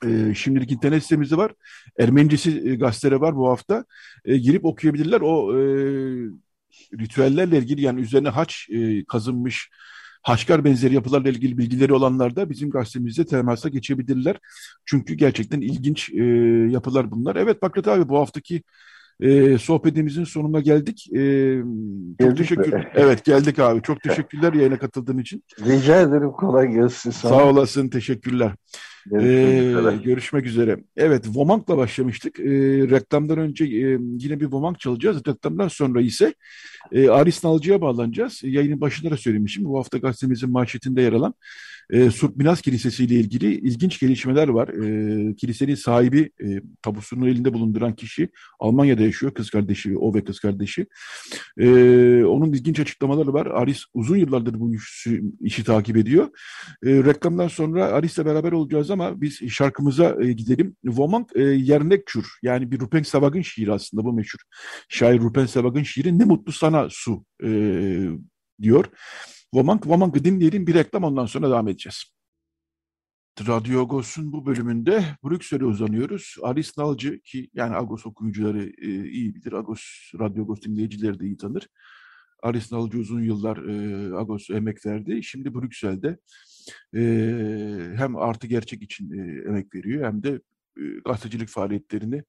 [0.05, 1.51] e, şimdilik internet sitemizde var.
[1.99, 3.85] Ermenicesi e, gazeteleri var bu hafta.
[4.25, 5.21] E, girip okuyabilirler.
[5.21, 5.61] O e,
[6.99, 9.69] ritüellerle ilgili yani üzerine haç e, kazınmış
[10.25, 14.39] Haşkar benzeri yapılarla ilgili bilgileri olanlar da bizim gazetemizde temasa geçebilirler.
[14.85, 16.23] Çünkü gerçekten ilginç e,
[16.71, 17.35] yapılar bunlar.
[17.35, 18.63] Evet Bakrat abi bu haftaki
[19.19, 21.07] e, sohbetimizin sonuna geldik.
[21.13, 21.55] E,
[22.19, 22.73] çok geldik teşekkür.
[22.73, 22.91] Mi?
[22.95, 23.81] Evet geldik abi.
[23.81, 25.43] Çok teşekkürler yayına katıldığın için.
[25.59, 26.31] Rica ederim.
[26.31, 27.11] Kolay gelsin.
[27.11, 27.33] Sana.
[27.33, 27.89] Sağ olasın.
[27.89, 28.51] Teşekkürler.
[29.05, 30.77] Görüşmek, ee, görüşmek üzere.
[30.97, 32.39] Evet, Vomank'la başlamıştık.
[32.39, 32.43] Ee,
[32.89, 35.17] reklamdan önce e, yine bir Vomank çalacağız.
[35.27, 36.33] Reklamdan sonra ise
[36.91, 38.39] e, Aris Nalcı'ya bağlanacağız.
[38.43, 39.65] Yayının başında da söylemişim.
[39.65, 41.33] Bu hafta gazetemizin manşetinde yer alan
[41.89, 44.67] e, Surp Minas Kilisesi ile ilgili ilginç gelişmeler var.
[44.67, 49.33] E, kilisenin sahibi, e, tabusunu elinde bulunduran kişi Almanya'da yaşıyor.
[49.33, 50.87] Kız kardeşi, o ve kız kardeşi.
[51.57, 51.67] E,
[52.23, 53.45] onun ilginç açıklamaları var.
[53.45, 56.27] Aris uzun yıllardır bu işi, işi takip ediyor.
[56.85, 60.75] E, reklamdan sonra Aris'le beraber olacağız ama biz şarkımıza e, gidelim.
[60.83, 64.39] Woman e, Yernekçur yani bir Rupen Savag'ın şiiri aslında bu meşhur.
[64.89, 67.49] Şair Rupen Savag'ın şiiri Ne Mutlu Sana Su e,
[68.61, 68.85] diyor.
[69.51, 72.03] Woman, Woman'ı dinleyelim bir reklam ondan sonra devam edeceğiz.
[73.47, 76.35] Radyo Agos'un bu bölümünde Brüksel'e uzanıyoruz.
[76.43, 79.53] Aris Nalcı ki yani Agos okuyucuları e, iyi bilir.
[79.53, 79.81] Agos,
[80.19, 81.67] Radyo Agos dinleyicileri de iyi tanır.
[82.43, 85.23] Aris Nalcı uzun yıllar e, Agos emek verdi.
[85.23, 86.17] Şimdi Brüksel'de
[86.95, 87.01] e,
[87.97, 90.29] hem artı gerçek için e, emek veriyor hem de
[90.77, 92.23] e, gazetecilik faaliyetlerini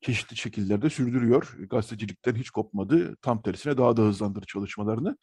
[0.00, 1.56] çeşitli şekillerde sürdürüyor.
[1.70, 3.16] Gazetecilikten hiç kopmadı.
[3.22, 5.16] Tam tersine daha da hızlandırdı çalışmalarını.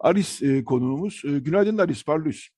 [0.00, 1.22] Aris e, konuğumuz.
[1.24, 2.48] E, günaydın Aris, parlıyız.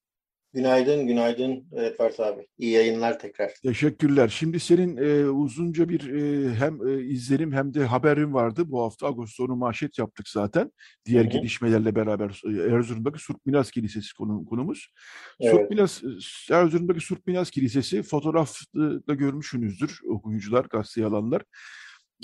[0.52, 2.46] Günaydın, günaydın Edward abi.
[2.58, 3.50] İyi yayınlar tekrar.
[3.62, 4.28] Teşekkürler.
[4.28, 8.62] Şimdi senin e, uzunca bir e, hem e, izlenim hem de haberin vardı.
[8.66, 10.72] Bu hafta Ağustos'unu manşet yaptık zaten.
[11.06, 11.30] Diğer Hı-hı.
[11.30, 14.92] gelişmelerle beraber e, Erzurum'daki Surp Minas Kilisesi konu, konumuz.
[15.40, 15.54] Evet.
[15.54, 16.02] Surp Minas,
[16.50, 21.42] e, Erzurum'daki Surp Minas Kilisesi fotoğrafta görmüşsünüzdür okuyucular, gazete alanlar.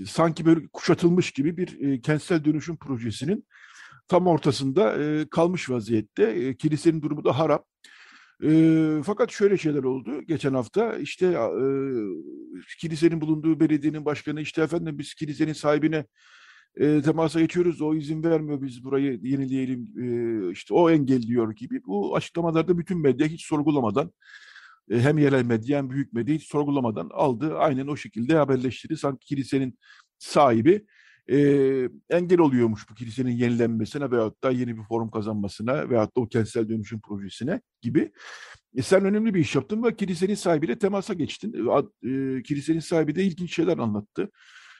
[0.07, 3.47] Sanki böyle kuşatılmış gibi bir e, kentsel dönüşüm projesinin
[4.09, 6.23] tam ortasında e, kalmış vaziyette.
[6.23, 7.67] E, kilisenin durumu da harap.
[8.45, 10.97] E, fakat şöyle şeyler oldu geçen hafta.
[10.97, 11.45] İşte e,
[12.79, 16.07] kilisenin bulunduğu belediyenin başkanı işte efendim biz kilisenin sahibine
[16.77, 21.85] e, temasa geçiyoruz o izin vermiyor biz burayı yenileyelim e, işte o engelliyor gibi.
[21.87, 24.13] Bu açıklamalarda bütün medya hiç sorgulamadan
[24.91, 27.59] e, hem yerel medya hem büyük medya hiç sorgulamadan aldı.
[27.59, 28.97] Aynen o şekilde haberleştirdi.
[28.97, 29.79] Sanki kilisenin
[30.19, 30.87] sahibi
[31.31, 31.39] e,
[32.11, 36.69] engel oluyormuş bu kilisenin yenilenmesine veyahut da yeni bir forum kazanmasına veyahut da o kentsel
[36.69, 38.13] dönüşüm projesine gibi.
[38.77, 41.53] E, sen önemli bir iş yaptın ve kilisenin sahibiyle temasa geçtin.
[42.03, 44.31] E, kilisenin sahibi de ilginç şeyler anlattı.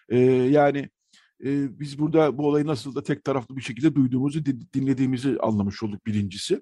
[0.09, 0.79] E, yani
[1.45, 6.07] e, biz burada bu olayı nasıl da tek taraflı bir şekilde duyduğumuzu, dinlediğimizi anlamış olduk
[6.07, 6.61] birincisi.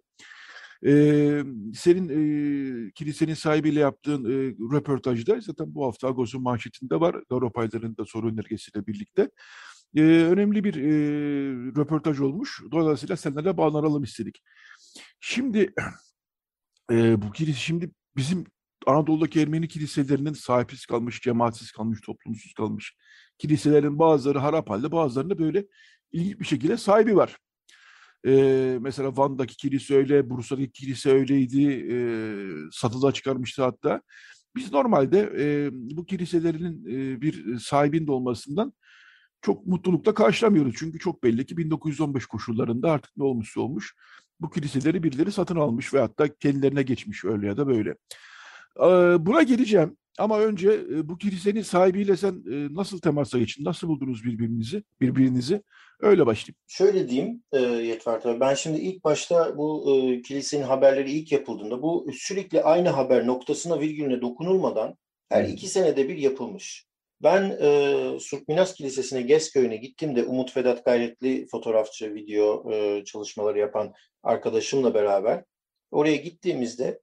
[0.86, 1.42] Ee,
[1.74, 7.16] senin e, kilisenin sahibiyle yaptığın e, röportajda zaten bu hafta Agos'un manşetinde var.
[7.30, 9.30] Avrupalıların da soru önergesiyle birlikte
[9.96, 10.90] e, önemli bir e,
[11.76, 12.62] röportaj olmuş.
[12.72, 14.42] Dolayısıyla seninle bağlanalım istedik.
[15.20, 15.74] Şimdi
[16.92, 18.44] e, bu kilise şimdi bizim
[18.86, 22.94] Anadolu'daki Ermeni kiliselerinin sahipsiz kalmış, cemaatsiz kalmış, toplumsuz kalmış
[23.38, 25.66] kiliselerin bazıları harap halde, bazılarında böyle
[26.12, 27.38] ilginç bir şekilde sahibi var.
[28.26, 31.96] Ee, mesela Van'daki kilise öyle, Bursa'daki kilise öyleydi, e,
[32.72, 34.02] satılığa çıkarmıştı hatta.
[34.56, 38.72] Biz normalde e, bu kiliselerin e, bir sahibinde olmasından
[39.44, 40.74] çok mutlulukla karşılamıyoruz.
[40.78, 43.94] Çünkü çok belli ki 1915 koşullarında artık ne olmuşsa olmuş
[44.40, 47.94] bu kiliseleri birileri satın almış ve hatta kendilerine geçmiş öyle ya da böyle.
[49.26, 49.96] Buna geleceğim.
[50.18, 53.64] Ama önce e, bu kilisenin sahibiyle sen e, nasıl temasa geçtin?
[53.64, 54.82] Nasıl buldunuz birbirinizi?
[55.00, 55.62] Birbirinizi?
[56.00, 56.56] Öyle başlayayım.
[56.66, 58.40] Şöyle diyeyim e, Yetvert abi.
[58.40, 63.80] Ben şimdi ilk başta bu e, kilisenin haberleri ilk yapıldığında bu sürekli aynı haber noktasına
[63.80, 64.96] virgülüne dokunulmadan
[65.28, 66.86] her iki senede bir yapılmış.
[67.24, 74.94] Ben e, Surkminas Kilisesi'ne, Gezköy'üne gittiğimde Umut Vedat Gayretli fotoğrafçı, video e, çalışmaları yapan arkadaşımla
[74.94, 75.44] beraber
[75.90, 77.00] oraya gittiğimizde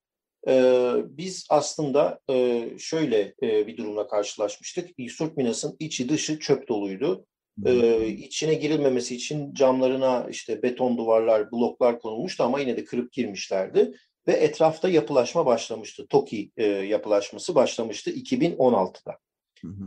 [0.48, 4.90] e, biz aslında e, şöyle e, bir durumla karşılaşmıştık.
[5.10, 7.26] Surkminas'ın içi dışı çöp doluydu.
[7.66, 13.92] E, içine girilmemesi için camlarına işte beton duvarlar, bloklar konulmuştu ama yine de kırıp girmişlerdi.
[14.28, 16.08] Ve etrafta yapılaşma başlamıştı.
[16.08, 19.18] TOKİ e, yapılaşması başlamıştı 2016'da.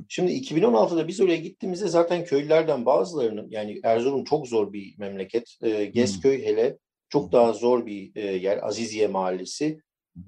[0.09, 5.57] Şimdi 2016'da biz oraya gittiğimizde zaten köylülerden bazılarının yani Erzurum çok zor bir memleket.
[5.63, 8.69] E, Gezköy hele çok daha zor bir e, yer.
[8.69, 9.81] Aziziye Mahallesi.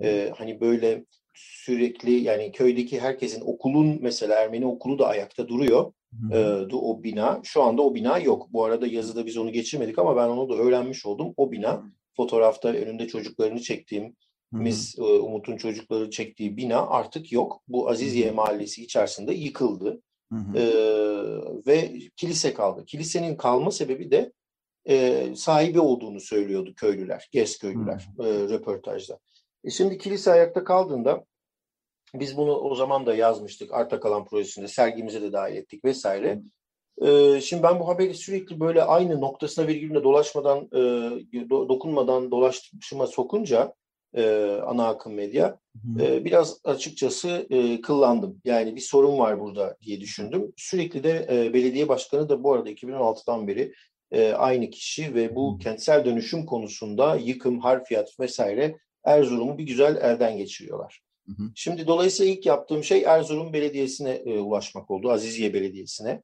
[0.03, 1.05] E, hani böyle
[1.35, 5.93] sürekli yani köydeki herkesin okulun mesela Ermeni okulu da ayakta duruyor.
[6.33, 6.39] E,
[6.73, 7.41] o bina.
[7.45, 8.49] Şu anda o bina yok.
[8.53, 11.35] Bu arada yazıda biz onu geçirmedik ama ben onu da öğrenmiş oldum.
[11.37, 14.17] O bina fotoğrafta önünde çocuklarını çektiğim
[14.53, 17.63] Mis e, Umut'un çocukları çektiği bina artık yok.
[17.69, 20.03] Bu Aziziye Mahallesi içerisinde yıkıldı.
[20.33, 20.59] Hı hı.
[20.59, 22.85] Ee, ve kilise kaldı.
[22.85, 24.33] Kilisenin kalma sebebi de
[24.89, 29.19] e, sahibi olduğunu söylüyordu köylüler, gez köylüler e, röportajda.
[29.65, 31.25] E şimdi kilise ayakta kaldığında
[32.15, 36.43] biz bunu o zaman da yazmıştık Arta Kalan projesinde sergimize de dahil ettik vesaire.
[37.03, 43.07] E, şimdi ben bu haberi sürekli böyle aynı noktasına virgülüne dolaşmadan, e, do, dokunmadan dolaştırma
[43.07, 43.75] sokunca
[44.17, 45.59] e, ana akım medya.
[46.01, 48.41] E, biraz açıkçası e, kıllandım.
[48.45, 50.53] Yani bir sorun var burada diye düşündüm.
[50.57, 53.73] Sürekli de e, belediye başkanı da bu arada 2016'dan beri
[54.11, 60.37] e, aynı kişi ve bu kentsel dönüşüm konusunda yıkım, harfiyat vesaire Erzurum'u bir güzel elden
[60.37, 61.01] geçiriyorlar.
[61.27, 61.51] Hı hı.
[61.55, 66.23] Şimdi dolayısıyla ilk yaptığım şey Erzurum Belediyesi'ne e, ulaşmak oldu, Aziziye Belediyesi'ne.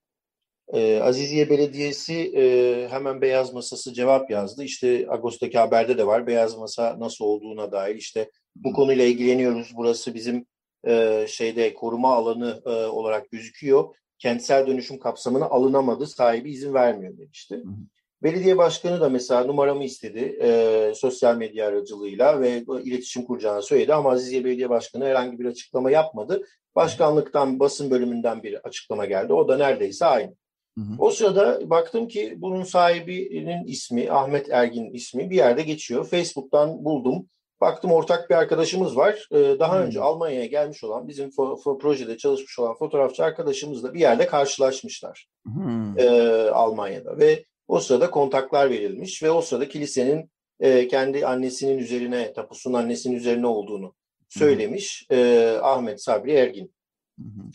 [0.69, 4.65] E, Aziziye Belediyesi e, hemen Beyaz Masası cevap yazdı.
[4.65, 6.27] İşte Ağustos'taki haberde de var.
[6.27, 9.73] Beyaz Masa nasıl olduğuna dair işte bu konuyla ilgileniyoruz.
[9.77, 10.47] Burası bizim
[10.87, 13.95] e, şeyde koruma alanı e, olarak gözüküyor.
[14.19, 16.07] Kentsel dönüşüm kapsamına alınamadı.
[16.07, 17.55] Sahibi izin vermiyor demişti.
[17.55, 17.75] Hı hı.
[18.23, 24.11] Belediye başkanı da mesela numaramı istedi e, sosyal medya aracılığıyla ve iletişim kuracağını söyledi ama
[24.11, 26.47] Aziziye Belediye Başkanı herhangi bir açıklama yapmadı.
[26.75, 29.33] Başkanlıktan basın bölümünden bir açıklama geldi.
[29.33, 30.35] O da neredeyse aynı.
[30.79, 30.95] Hı hı.
[30.99, 36.07] O sırada baktım ki bunun sahibinin ismi Ahmet Ergin ismi bir yerde geçiyor.
[36.07, 37.27] Facebook'tan buldum.
[37.61, 39.29] Baktım ortak bir arkadaşımız var.
[39.33, 39.83] Ee, daha hı.
[39.83, 45.27] önce Almanya'ya gelmiş olan bizim fo- fo- projede çalışmış olan fotoğrafçı arkadaşımızla bir yerde karşılaşmışlar.
[45.47, 45.99] Hı.
[45.99, 50.31] Ee, Almanya'da ve o sırada kontaklar verilmiş ve o sırada kilisenin
[50.61, 53.95] e, kendi annesinin üzerine, tapusunun annesinin üzerine olduğunu
[54.29, 56.75] söylemiş e, Ahmet Sabri Ergin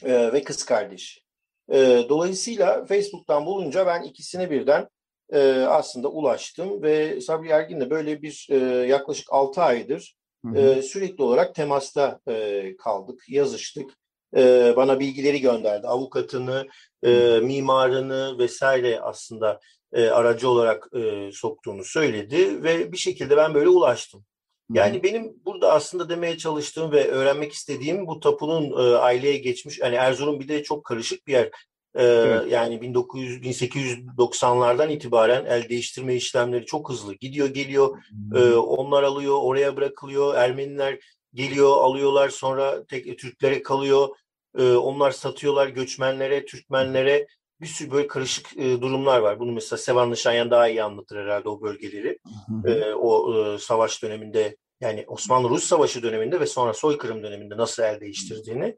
[0.04, 1.27] e, ve kız kardeşi.
[1.72, 4.88] E, dolayısıyla Facebook'tan bulunca ben ikisine birden
[5.34, 10.16] e, aslında ulaştım ve Sabri Ergin'le böyle bir e, yaklaşık 6 aydır
[10.56, 13.92] e, sürekli olarak temasta e, kaldık, yazıştık.
[14.36, 15.88] E, bana bilgileri gönderdi.
[15.88, 16.68] Avukatını,
[17.04, 19.60] e, mimarını vesaire aslında
[19.94, 24.26] e, aracı olarak e, soktuğunu söyledi ve bir şekilde ben böyle ulaştım.
[24.74, 29.80] Yani benim burada aslında demeye çalıştığım ve öğrenmek istediğim bu tapunun e, aileye geçmiş.
[29.80, 31.46] Yani Erzurum bir de çok karışık bir yer.
[31.96, 32.52] E, evet.
[32.52, 38.04] Yani 1900 1890'lardan itibaren el değiştirme işlemleri çok hızlı gidiyor geliyor.
[38.36, 40.36] E, onlar alıyor, oraya bırakılıyor.
[40.36, 41.00] Ermeniler
[41.34, 44.10] geliyor, alıyorlar sonra tek Türklere kalıyor.
[44.58, 47.28] E, onlar satıyorlar göçmenlere, Türkmenlere
[47.62, 49.40] bir sürü böyle karışık e, durumlar var.
[49.40, 52.20] Bunu mesela Sevan Nişanyan daha iyi anlatır herhalde o bölgeleri.
[52.66, 58.02] E, o e, savaş döneminde yani Osmanlı-Rus Savaşı döneminde ve sonra soykırım döneminde nasıl el
[58.02, 58.76] değiştirdiğini.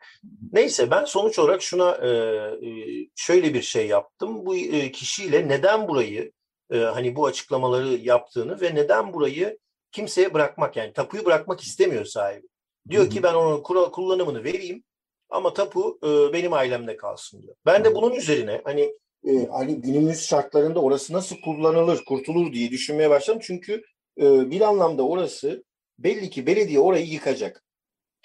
[0.51, 2.69] Neyse ben sonuç olarak şuna e, e,
[3.15, 4.45] şöyle bir şey yaptım.
[4.45, 6.31] Bu e, kişiyle neden burayı
[6.71, 9.57] e, hani bu açıklamaları yaptığını ve neden burayı
[9.91, 12.47] kimseye bırakmak yani tapuyu bırakmak istemiyor sahibi.
[12.89, 14.83] Diyor ki ben onun kullanımını vereyim
[15.29, 17.55] ama tapu e, benim ailemde kalsın diyor.
[17.65, 18.93] Ben de bunun üzerine hani
[19.27, 23.41] e, hani günümüz şartlarında orası nasıl kullanılır, kurtulur diye düşünmeye başladım.
[23.43, 23.83] Çünkü
[24.21, 25.63] e, bir anlamda orası
[25.99, 27.63] belli ki belediye orayı yıkacak.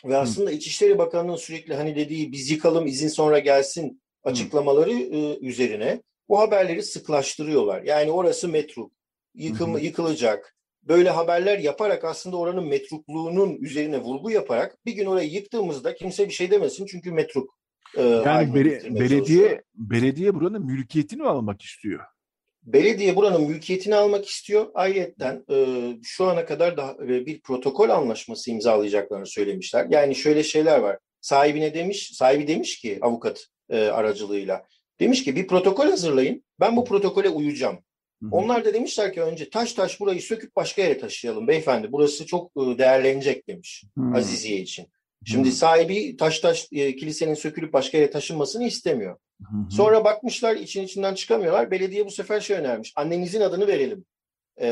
[0.04, 0.54] Ve aslında Hı.
[0.54, 6.82] İçişleri Bakanı'nın sürekli hani dediği biz yıkalım izin sonra gelsin açıklamaları e, üzerine bu haberleri
[6.82, 7.82] sıklaştırıyorlar.
[7.82, 8.92] Yani orası metruk,
[9.34, 9.80] yıkım, Hı.
[9.80, 10.53] yıkılacak,
[10.88, 16.32] böyle haberler yaparak aslında oranın metrukluğunun üzerine vurgu yaparak bir gün orayı yıktığımızda kimse bir
[16.32, 17.58] şey demesin çünkü metruk.
[17.96, 22.00] E, yani beli, belediye belediye buranın mülkiyetini almak istiyor?
[22.62, 24.66] Belediye buranın mülkiyetini almak istiyor.
[24.74, 25.56] Ayrıca e,
[26.02, 29.86] şu ana kadar da e, bir protokol anlaşması imzalayacaklarını söylemişler.
[29.90, 30.98] Yani şöyle şeyler var.
[31.20, 34.66] sahibine demiş, sahibi demiş ki avukat e, aracılığıyla.
[35.00, 36.44] Demiş ki bir protokol hazırlayın.
[36.60, 37.78] Ben bu protokole uyacağım.
[38.24, 38.30] Hı hı.
[38.30, 41.92] Onlar da demişler ki önce taş taş burayı söküp başka yere taşıyalım beyefendi.
[41.92, 44.16] Burası çok e, değerlenecek demiş hı.
[44.16, 44.86] Aziziye için.
[45.24, 45.52] Şimdi hı.
[45.52, 49.16] sahibi taş taş e, kilisenin sökülüp başka yere taşınmasını istemiyor.
[49.42, 49.70] Hı hı.
[49.70, 51.70] Sonra bakmışlar için içinden çıkamıyorlar.
[51.70, 52.92] Belediye bu sefer şey önermiş.
[52.96, 54.04] Annenizin adını verelim
[54.60, 54.68] e,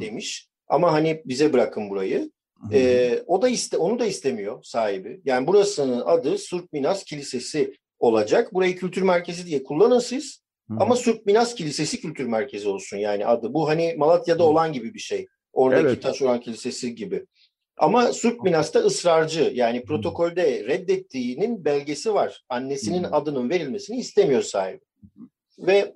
[0.00, 0.48] demiş.
[0.68, 2.30] Ama hani bize bırakın burayı.
[2.72, 5.20] E, o da iste, onu da istemiyor sahibi.
[5.24, 8.54] Yani burasının adı Surp Minas Kilisesi olacak.
[8.54, 10.45] Burayı kültür merkezi diye kullanın siz.
[10.70, 10.76] Hı.
[10.80, 13.54] Ama Surp Minas Kilisesi kültür merkezi olsun yani adı.
[13.54, 14.46] Bu hani Malatya'da Hı.
[14.46, 15.26] olan gibi bir şey.
[15.52, 16.02] Oradaki evet.
[16.02, 17.26] Taşoran Kilisesi gibi.
[17.78, 22.44] Ama Surp Minas'ta ısrarcı yani protokolde reddettiğinin belgesi var.
[22.48, 23.08] Annesinin Hı.
[23.08, 24.80] adının verilmesini istemiyor sahibi.
[25.58, 25.94] Ve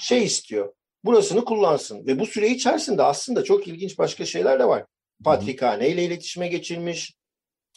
[0.00, 0.72] şey istiyor.
[1.04, 2.06] Burasını kullansın.
[2.06, 4.84] Ve bu süre içerisinde aslında çok ilginç başka şeyler de var.
[5.24, 7.14] Patrikhane ile iletişime geçilmiş.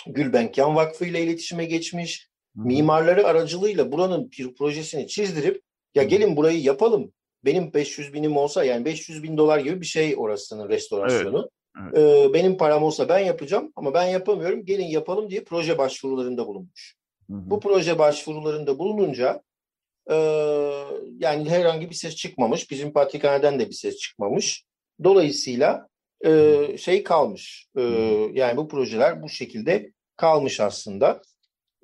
[0.07, 2.29] Gülbenkian Vakfı ile iletişime geçmiş.
[2.55, 5.61] Mimarları aracılığıyla buranın bir projesini çizdirip
[5.95, 7.11] ya gelin burayı yapalım.
[7.45, 11.37] Benim 500 binim olsa yani 500 bin dolar gibi bir şey orasının restorasyonu.
[11.37, 11.49] Evet.
[11.81, 11.97] Evet.
[11.97, 14.65] Ee, benim param olsa ben yapacağım ama ben yapamıyorum.
[14.65, 16.95] Gelin yapalım diye proje başvurularında bulunmuş.
[17.29, 17.49] Hı hı.
[17.49, 19.41] Bu proje başvurularında bulununca
[20.09, 20.15] e,
[21.19, 22.71] yani herhangi bir ses çıkmamış.
[22.71, 24.63] Bizim patrikhaneden de bir ses çıkmamış.
[25.03, 25.87] Dolayısıyla
[26.25, 27.67] e, şey kalmış.
[27.77, 27.81] E,
[28.33, 31.21] yani bu projeler bu şekilde kalmış aslında.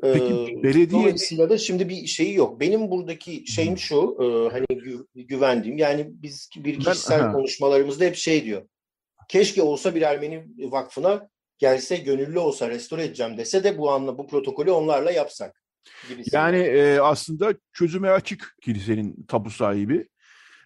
[0.01, 0.91] Peki ee, belediye...
[0.91, 2.59] Dolayısıyla da şimdi bir şeyi yok.
[2.59, 8.15] Benim buradaki şeyim şu, e, hani gü- güvendiğim, yani biz bir kişisel ben, konuşmalarımızda hep
[8.15, 8.61] şey diyor.
[9.29, 14.27] Keşke olsa bir Ermeni vakfına gelse gönüllü olsa restore edeceğim dese de bu anla bu
[14.27, 15.63] protokolü onlarla yapsak.
[16.09, 16.35] Gibisi.
[16.35, 20.07] Yani e, aslında çözüme açık kilisenin tapu sahibi.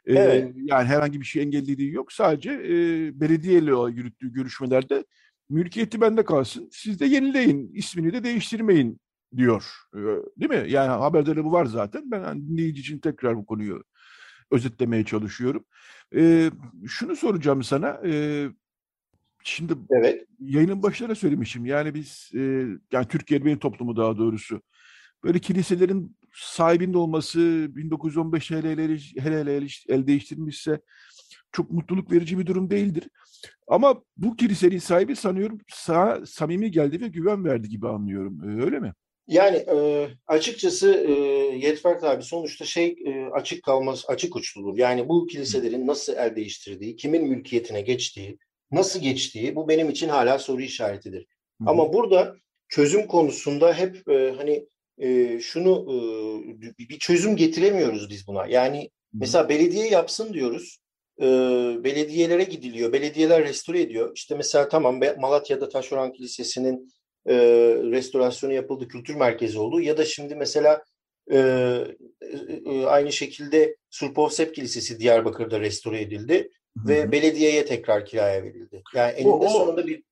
[0.06, 0.56] E, evet.
[0.56, 2.14] Yani herhangi bir şey engellediği yok.
[2.14, 2.74] Sadece e,
[3.20, 5.06] belediyeyle yürüttüğü görüşmelerde
[5.50, 6.70] mülkiyeti bende kalsın.
[6.72, 7.72] Siz de yenileyin.
[7.74, 9.00] ismini de değiştirmeyin
[9.38, 9.66] diyor.
[10.38, 10.72] Değil mi?
[10.72, 12.12] Yani haberde bu var zaten.
[12.12, 13.84] Ben yani dinleyici için tekrar bu konuyu
[14.52, 15.66] özetlemeye çalışıyorum.
[16.16, 16.52] Ee,
[16.88, 18.02] şunu soracağım sana.
[18.06, 18.48] Ee,
[19.44, 20.28] şimdi evet.
[20.40, 21.66] yayının başlarına söylemişim.
[21.66, 22.40] Yani biz, e,
[22.92, 24.62] yani Türkiye benim toplumu daha doğrusu,
[25.24, 30.82] böyle kiliselerin sahibinde olması 1915 hele hele, hele, hele el değiştirmişse
[31.52, 33.10] çok mutluluk verici bir durum değildir.
[33.68, 38.62] Ama bu kilisenin sahibi sanıyorum sana samimi geldi ve güven verdi gibi anlıyorum.
[38.62, 38.94] Öyle mi?
[39.28, 41.12] Yani e, açıkçası e,
[41.58, 44.78] Yetfert abi sonuçta şey e, açık kalmaz, açık uçludur.
[44.78, 48.38] Yani bu kiliselerin nasıl el değiştirdiği, kimin mülkiyetine geçtiği,
[48.72, 51.26] nasıl geçtiği bu benim için hala soru işaretidir.
[51.62, 51.70] Hı.
[51.70, 52.36] Ama burada
[52.70, 55.86] çözüm konusunda hep e, hani e, şunu
[56.62, 58.48] e, bir çözüm getiremiyoruz biz buna.
[58.48, 58.90] Yani Hı.
[59.14, 60.80] mesela belediye yapsın diyoruz.
[61.22, 61.26] E,
[61.84, 64.12] belediyelere gidiliyor, belediyeler restore ediyor.
[64.16, 66.90] İşte mesela tamam Malatya'da Taşoran Kilisesi'nin
[67.30, 67.36] e,
[67.92, 69.82] restorasyonu yapıldı, kültür merkezi oldu.
[69.82, 70.84] Ya da şimdi mesela
[71.32, 71.38] e,
[72.66, 76.88] e, aynı şekilde Surpovsep Kilisesi Diyarbakır'da restore edildi Hı-hı.
[76.88, 78.84] ve belediyeye tekrar kiraya verildi.
[78.96, 80.04] Yani eninde o, sonunda bir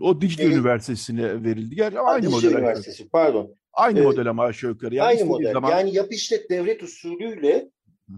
[0.00, 0.54] o Dicle evet.
[0.54, 1.80] Üniversitesi'ne verildi.
[1.80, 2.52] Yani aynı Dicle model.
[2.52, 3.56] Üniversitesi, pardon.
[3.72, 4.94] Aynı ee, model ama aşağı yukarı.
[4.94, 5.52] Yani aynı model.
[5.52, 5.70] Zaman...
[5.70, 7.70] Yani yap işlet devlet usulüyle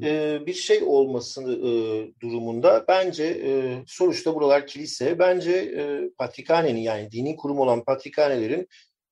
[0.02, 1.70] e, bir şey olması e,
[2.20, 5.18] durumunda bence e, sonuçta buralar kilise.
[5.18, 8.68] Bence e, Patrikhane'nin yani dini kurum olan Patrikhanelerin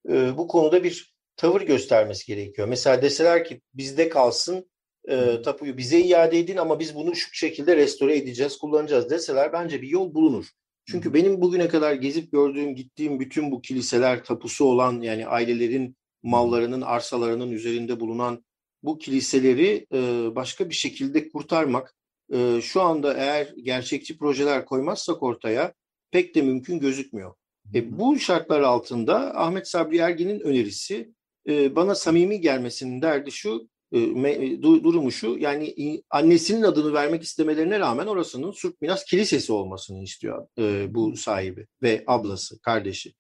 [0.09, 2.69] e, bu konuda bir tavır göstermesi gerekiyor.
[2.69, 4.71] Mesela deseler ki bizde kalsın
[5.09, 9.83] e, tapuyu bize iade edin ama biz bunu şu şekilde restore edeceğiz, kullanacağız deseler bence
[9.83, 10.47] bir yol bulunur.
[10.85, 16.81] Çünkü benim bugüne kadar gezip gördüğüm, gittiğim bütün bu kiliseler tapusu olan yani ailelerin mallarının,
[16.81, 18.45] arsalarının üzerinde bulunan
[18.87, 19.99] bu kiliseleri e,
[20.35, 21.94] başka bir şekilde kurtarmak
[22.33, 25.75] e, şu anda eğer gerçekçi projeler koymazsak ortaya
[26.11, 27.35] pek de mümkün gözükmüyor.
[27.75, 31.12] E, bu şartlar altında Ahmet Sabri Ergin'in önerisi
[31.49, 35.75] e, bana samimi gelmesinin derdi şu, e, me, du, durumu şu, yani
[36.11, 42.05] annesinin adını vermek istemelerine rağmen orasının Surp Minas Kilisesi olmasını istiyor e, bu sahibi ve
[42.07, 43.12] ablası, kardeşi.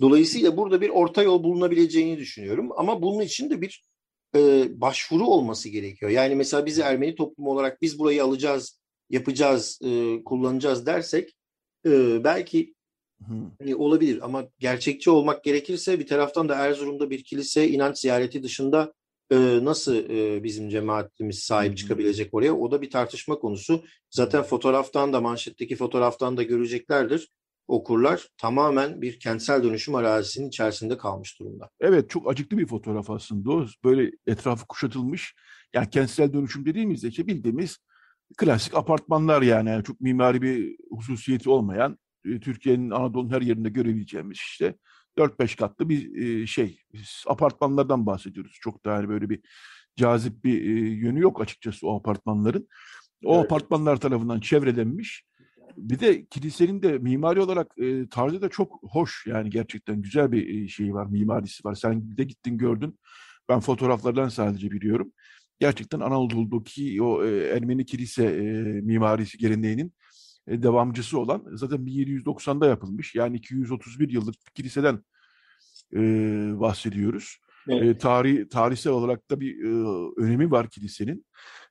[0.00, 3.82] Dolayısıyla burada bir orta yol bulunabileceğini düşünüyorum ama bunun için de bir
[4.36, 6.10] e, başvuru olması gerekiyor.
[6.10, 8.80] Yani mesela bizi Ermeni toplumu olarak biz burayı alacağız,
[9.10, 11.36] yapacağız, e, kullanacağız dersek
[11.86, 12.74] e, belki
[13.58, 18.92] hani olabilir ama gerçekçi olmak gerekirse bir taraftan da Erzurum'da bir kilise inanç ziyareti dışında
[19.30, 23.84] e, nasıl e, bizim cemaatimiz sahip çıkabilecek oraya o da bir tartışma konusu.
[24.10, 27.28] Zaten fotoğraftan da manşetteki fotoğraftan da göreceklerdir
[27.68, 31.70] okurlar tamamen bir kentsel dönüşüm arazisinin içerisinde kalmış durumda.
[31.80, 33.66] Evet çok acıklı bir fotoğraf aslında o.
[33.84, 35.34] Böyle etrafı kuşatılmış.
[35.74, 37.78] Yani kentsel dönüşüm dediğimizde işte bildiğimiz
[38.36, 39.68] klasik apartmanlar yani.
[39.68, 44.74] yani çok mimari bir hususiyeti olmayan e, Türkiye'nin Anadolu'nun her yerinde görebileceğimiz işte
[45.18, 46.80] 4-5 katlı bir e, şey
[47.26, 48.58] apartmanlardan bahsediyoruz.
[48.60, 49.40] Çok da hani böyle bir
[49.96, 52.68] cazip bir e, yönü yok açıkçası o apartmanların.
[53.24, 53.44] O evet.
[53.44, 55.24] apartmanlar tarafından çevrelenmiş.
[55.76, 60.64] Bir de kilisenin de mimari olarak e, tarzı da çok hoş yani gerçekten güzel bir
[60.64, 61.74] e, şey var, mimarisi var.
[61.74, 62.98] Sen de gittin gördün.
[63.48, 65.12] Ben fotoğraflardan sadece biliyorum.
[65.60, 69.92] Gerçekten Anadolu'daki o e, Ermeni kilise e, mimarisi geleneğinin
[70.46, 73.14] e, devamcısı olan zaten 1790'da yapılmış.
[73.14, 75.04] Yani 231 yıllık kiliseden
[75.94, 76.00] e,
[76.60, 77.38] bahsediyoruz.
[77.68, 77.96] Evet.
[77.96, 79.68] E, tarih tarihsel olarak da bir e,
[80.16, 81.26] önemi var kilisenin.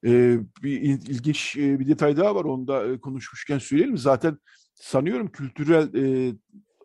[0.06, 2.46] E, bir ilginç e, bir detay daha var.
[2.46, 3.98] Onu da e, konuşmuşken söyleyelim.
[3.98, 4.38] Zaten
[4.74, 6.34] sanıyorum kültürel e,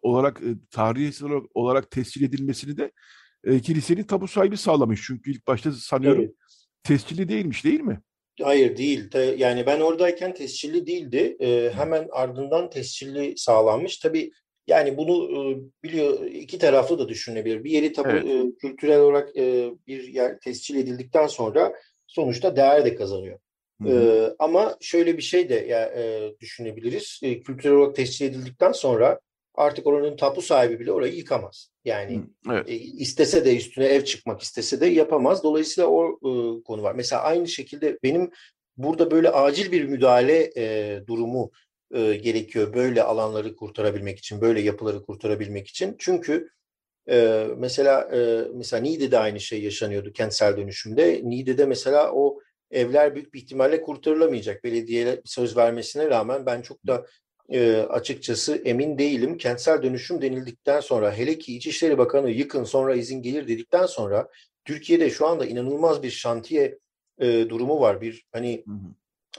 [0.02, 2.92] olarak e, tarihsel olarak tescil edilmesini de
[3.44, 5.02] e, kilisenin tabu sahibi sağlamış.
[5.06, 6.34] Çünkü ilk başta sanıyorum evet.
[6.82, 8.00] tescilli değilmiş değil mi?
[8.42, 9.10] Hayır değil.
[9.38, 11.36] Yani ben oradayken tescilli değildi.
[11.40, 13.98] Ee, hemen ardından tescilli sağlanmış.
[13.98, 14.30] Tabii
[14.70, 15.40] yani bunu e,
[15.82, 17.64] biliyor iki taraflı da düşünülebilir.
[17.64, 18.24] Bir yeri tabii evet.
[18.24, 21.72] e, kültürel olarak e, bir yer tescil edildikten sonra
[22.06, 23.38] sonuçta değer de kazanıyor.
[23.82, 24.36] Hı hı.
[24.38, 27.20] ama şöyle bir şey de ya, e, düşünebiliriz.
[27.22, 29.20] E, kültürel olarak tescil edildikten sonra
[29.54, 31.70] artık oranın tapu sahibi bile orayı yıkamaz.
[31.84, 32.68] Yani evet.
[32.68, 35.42] e, istese de üstüne ev çıkmak istese de yapamaz.
[35.44, 36.94] Dolayısıyla o e, konu var.
[36.94, 38.30] Mesela aynı şekilde benim
[38.76, 41.50] burada böyle acil bir müdahale e, durumu
[41.94, 42.74] e, gerekiyor.
[42.74, 45.96] Böyle alanları kurtarabilmek için, böyle yapıları kurtarabilmek için.
[45.98, 46.50] Çünkü
[47.10, 51.20] e, mesela e, mesela Niğde'de aynı şey yaşanıyordu kentsel dönüşümde.
[51.24, 54.64] Niğde'de mesela o evler büyük bir ihtimalle kurtarılamayacak.
[54.64, 57.06] Belediye söz vermesine rağmen ben çok da
[57.48, 59.36] e, açıkçası emin değilim.
[59.36, 64.28] Kentsel dönüşüm denildikten sonra hele ki İçişleri Bakanı yıkın sonra izin gelir dedikten sonra
[64.64, 66.78] Türkiye'de şu anda inanılmaz bir şantiye
[67.18, 68.00] e, durumu var.
[68.00, 68.64] Bir hani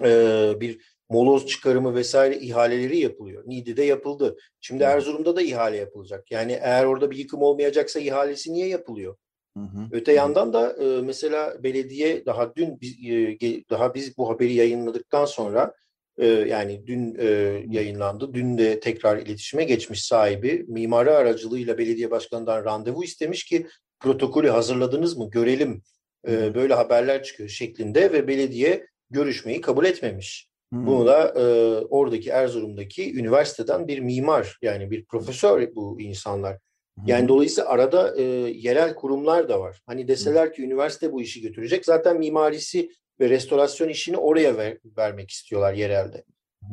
[0.02, 0.82] E, bir
[1.12, 3.44] moloz çıkarımı vesaire ihaleleri yapılıyor.
[3.46, 4.38] Niğde'de yapıldı.
[4.62, 6.32] Şimdi Erzurum'da da ihale yapılacak.
[6.32, 9.16] Yani eğer orada bir yıkım olmayacaksa ihalesi niye yapılıyor?
[9.58, 9.88] Hı hı.
[9.92, 15.74] Öte yandan da e, mesela belediye daha dün e, daha biz bu haberi yayınladıktan sonra
[16.18, 17.28] e, yani dün e,
[17.70, 18.34] yayınlandı.
[18.34, 23.68] Dün de tekrar iletişime geçmiş sahibi mimari aracılığıyla belediye başkanından randevu istemiş ki
[24.00, 25.82] protokolü hazırladınız mı görelim
[26.28, 30.51] e, böyle haberler çıkıyor şeklinde ve belediye görüşmeyi kabul etmemiş.
[30.72, 30.88] Hmm.
[30.88, 31.44] Bunu da e,
[31.86, 36.58] oradaki Erzurum'daki üniversiteden bir mimar yani bir profesör bu insanlar.
[37.06, 38.24] Yani dolayısıyla arada e,
[38.56, 39.82] yerel kurumlar da var.
[39.86, 45.30] Hani deseler ki üniversite bu işi götürecek zaten mimarisi ve restorasyon işini oraya ver, vermek
[45.30, 46.24] istiyorlar yerelde.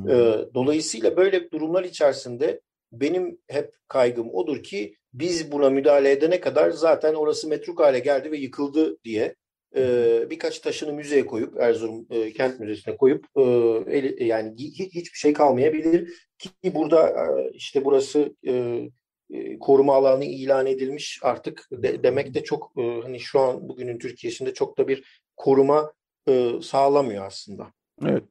[0.09, 0.14] E,
[0.55, 2.61] dolayısıyla böyle durumlar içerisinde
[2.92, 8.32] benim hep kaygım odur ki biz buna müdahale edene kadar zaten orası metruk hale geldi
[8.32, 9.34] ve yıkıldı diye
[9.77, 13.43] e, birkaç taşını müzeye koyup Erzurum e, Kent Müzesi'ne koyup e,
[13.87, 18.83] el, yani hiç, hiçbir şey kalmayabilir ki burada e, işte burası e,
[19.31, 23.99] e, koruma alanı ilan edilmiş artık de, demek de çok e, hani şu an bugünün
[23.99, 25.93] Türkiye'sinde çok da bir koruma
[26.29, 27.73] e, sağlamıyor aslında.
[28.07, 28.25] Evet.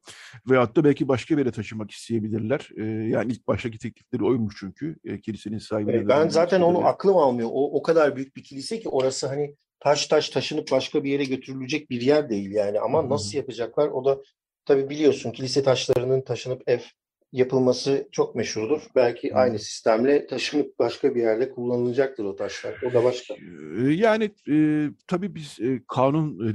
[0.50, 2.68] Veyahut da belki başka bir yere taşımak isteyebilirler.
[2.76, 4.96] Ee, yani ilk baştaki teklifleri oymuş çünkü.
[5.04, 5.90] E, kilisenin sahibi.
[5.90, 7.48] Evet, ben zaten onu aklım almıyor.
[7.52, 11.24] O, o kadar büyük bir kilise ki orası hani taş taş taşınıp başka bir yere
[11.24, 12.80] götürülecek bir yer değil yani.
[12.80, 13.10] Ama hmm.
[13.10, 14.22] nasıl yapacaklar o da
[14.64, 16.80] tabii biliyorsun kilise taşlarının taşınıp ev
[17.32, 18.82] yapılması çok meşhurdur.
[18.94, 19.36] Belki hmm.
[19.36, 22.82] aynı sistemle taşınıp başka bir yerde kullanılacaktır o taşlar.
[22.90, 23.34] O da başka.
[23.90, 26.52] Yani e, tabii biz e, kanun, e,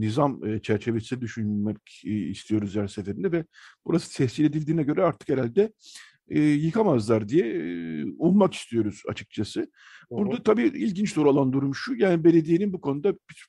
[0.00, 3.44] nizam e, çerçevesinde düşünmek e, istiyoruz her seferinde ve
[3.86, 5.72] burası tescil edildiğine göre artık herhalde
[6.30, 9.70] e, yıkamazlar diye e, ummak istiyoruz açıkçası.
[10.10, 13.46] Burada tabii ilginç olan durum şu, yani belediyenin bu konuda bir,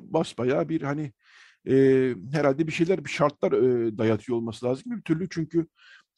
[0.00, 1.12] basbayağı bir hani
[1.68, 1.74] e,
[2.32, 5.66] herhalde bir şeyler, bir şartlar e, dayatıyor olması lazım bir türlü çünkü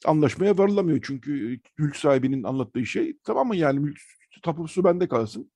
[0.05, 1.01] anlaşmaya varılamıyor.
[1.03, 3.99] Çünkü mülk sahibinin anlattığı şey tamam mı yani mülk
[4.43, 5.51] tapusu bende kalsın.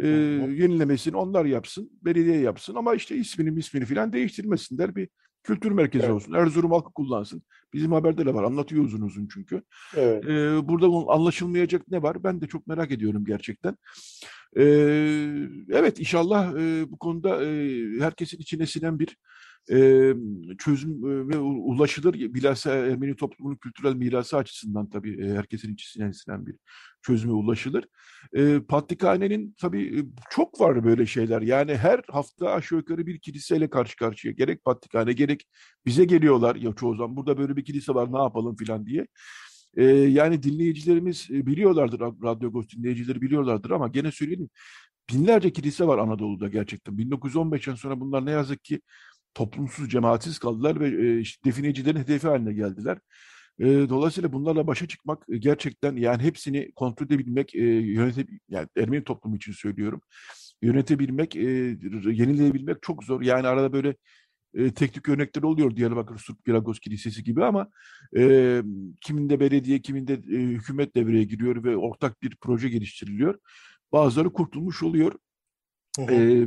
[0.00, 4.96] E, yenilemesini onlar yapsın, belediye yapsın ama işte ismini ismini falan değiştirmesinler.
[4.96, 5.08] Bir
[5.48, 6.14] kültür merkezi evet.
[6.14, 6.32] olsun.
[6.32, 7.42] Erzurum halkı kullansın.
[7.72, 8.44] Bizim haberde de var.
[8.44, 9.62] Anlatıyor uzun uzun çünkü.
[9.96, 10.24] Evet.
[10.24, 12.24] Ee, burada anlaşılmayacak ne var?
[12.24, 13.76] Ben de çok merak ediyorum gerçekten.
[14.56, 14.62] Ee,
[15.70, 19.16] evet inşallah e, bu konuda e, herkesin içine sinen bir
[19.70, 20.12] e,
[20.58, 22.14] çözüm ve ulaşılır.
[22.14, 26.54] Bilhassa Ermeni toplumunun kültürel mirası açısından tabii herkesin içine sinen bir
[27.08, 27.84] çözüme ulaşılır.
[28.36, 31.42] E, Patrikhane'nin tabii çok var böyle şeyler.
[31.42, 34.32] Yani her hafta aşağı yukarı bir kiliseyle karşı karşıya.
[34.32, 35.48] Gerek Patrikhane gerek
[35.86, 37.16] bize geliyorlar ya çoğu zaman.
[37.16, 39.06] Burada böyle bir kilise var ne yapalım filan diye.
[39.76, 44.48] E, yani dinleyicilerimiz biliyorlardır, Radyo Agos dinleyicileri biliyorlardır ama gene söyleyelim.
[45.10, 46.94] Binlerce kilise var Anadolu'da gerçekten.
[46.94, 48.80] 1915'ten sonra bunlar ne yazık ki
[49.34, 52.98] toplumsuz, cemaatsiz kaldılar ve e, işte definecilerin hedefi haline geldiler.
[53.60, 59.36] E, dolayısıyla bunlarla başa çıkmak gerçekten yani hepsini kontrol edebilmek, e, yönetebilmek, yani Ermeni toplumu
[59.36, 60.00] için söylüyorum,
[60.62, 61.40] yönetebilmek, e,
[62.12, 63.22] yenileyebilmek çok zor.
[63.22, 63.94] Yani arada böyle
[64.54, 67.68] e, teknik örnekler oluyor Diyarbakır Surp Piragos Kilisesi gibi ama
[68.16, 68.62] e,
[69.00, 73.38] kiminde belediye, kiminde e, hükümet devreye giriyor ve ortak bir proje geliştiriliyor.
[73.92, 75.12] Bazıları kurtulmuş oluyor.
[76.10, 76.46] Ee,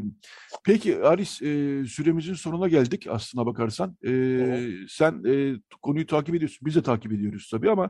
[0.66, 1.46] peki Aris e,
[1.86, 3.98] süremizin sonuna geldik aslına bakarsan.
[4.08, 4.12] E,
[4.90, 6.66] sen e, konuyu takip ediyorsun.
[6.66, 7.90] Biz de takip ediyoruz tabii ama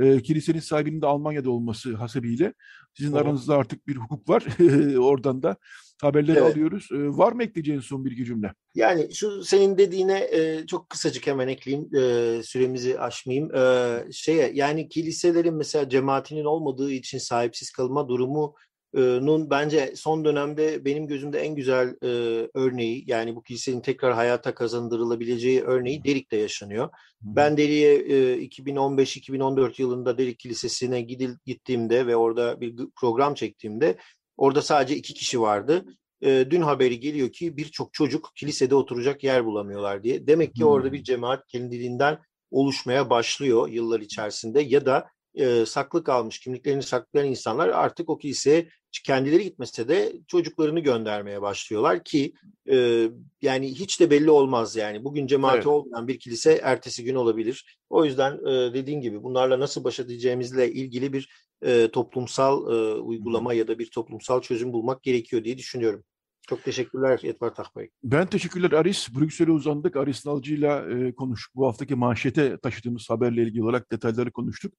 [0.00, 2.54] e, kilisenin sahibinin de Almanya'da olması hasebiyle
[2.94, 3.20] sizin Hı-hı.
[3.20, 4.44] aranızda artık bir hukuk var.
[4.98, 5.56] Oradan da
[6.02, 6.52] haberleri evet.
[6.52, 6.88] alıyoruz.
[6.92, 8.54] E, var mı ekleyeceğin son bir iki cümle?
[8.74, 11.96] Yani şu senin dediğine e, çok kısacık hemen ekleyeyim.
[11.96, 13.54] E, süremizi aşmayayım.
[13.54, 18.54] E, şeye yani kiliselerin mesela cemaatinin olmadığı için sahipsiz kalma durumu
[19.00, 22.08] nun bence son dönemde benim gözümde en güzel e,
[22.54, 26.88] örneği yani bu kilisenin tekrar hayata kazandırılabileceği örneği Derik'te yaşanıyor.
[27.22, 33.96] Ben Derik'e e, 2015-2014 yılında Derik Kilisesi'ne gidil, gittiğimde ve orada bir program çektiğimde
[34.36, 35.84] orada sadece iki kişi vardı.
[36.22, 40.26] E, dün haberi geliyor ki birçok çocuk kilisede oturacak yer bulamıyorlar diye.
[40.26, 42.18] Demek ki orada bir cemaat kendiliğinden
[42.50, 48.68] oluşmaya başlıyor yıllar içerisinde ya da e, saklı kalmış, kimliklerini saklayan insanlar artık o kiliseye
[49.02, 52.32] kendileri gitmese de çocuklarını göndermeye başlıyorlar ki
[52.70, 53.08] e,
[53.42, 55.04] yani hiç de belli olmaz yani.
[55.04, 55.66] Bugün cemaati evet.
[55.66, 57.78] olmayan bir kilise ertesi gün olabilir.
[57.90, 61.28] O yüzden e, dediğin gibi bunlarla nasıl baş edeceğimizle ilgili bir
[61.62, 66.04] e, toplumsal e, uygulama ya da bir toplumsal çözüm bulmak gerekiyor diye düşünüyorum.
[66.48, 67.88] Çok teşekkürler Yetvar Tahbay.
[68.04, 69.08] Ben teşekkürler Aris.
[69.14, 69.96] Brüksel'e uzandık.
[69.96, 71.48] Aris Nalcı'yla e, konuş.
[71.54, 74.74] Bu haftaki manşete taşıdığımız haberle ilgili olarak detayları konuştuk.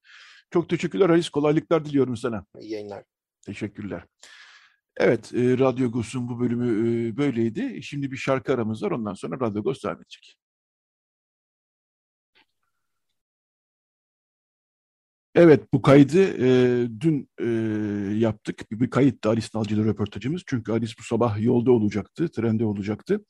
[0.52, 1.30] Çok teşekkürler Halis.
[1.30, 2.46] Kolaylıklar diliyorum sana.
[2.60, 3.04] İyi yayınlar.
[3.48, 4.04] Teşekkürler.
[4.98, 6.68] Evet, e, Radyo Gos'un bu bölümü
[7.10, 7.84] e, böyleydi.
[7.84, 8.92] Şimdi bir şarkı aramız var.
[8.92, 10.38] Ondan sonra Radyo Gos devam edecek.
[15.36, 16.50] Evet, bu kaydı e,
[17.02, 17.46] dün e,
[18.18, 18.72] yaptık.
[18.72, 20.42] Bir, bir kayıttı Alice Nalcı'da röportajımız.
[20.48, 23.26] Çünkü Alice bu sabah yolda olacaktı, trende olacaktı.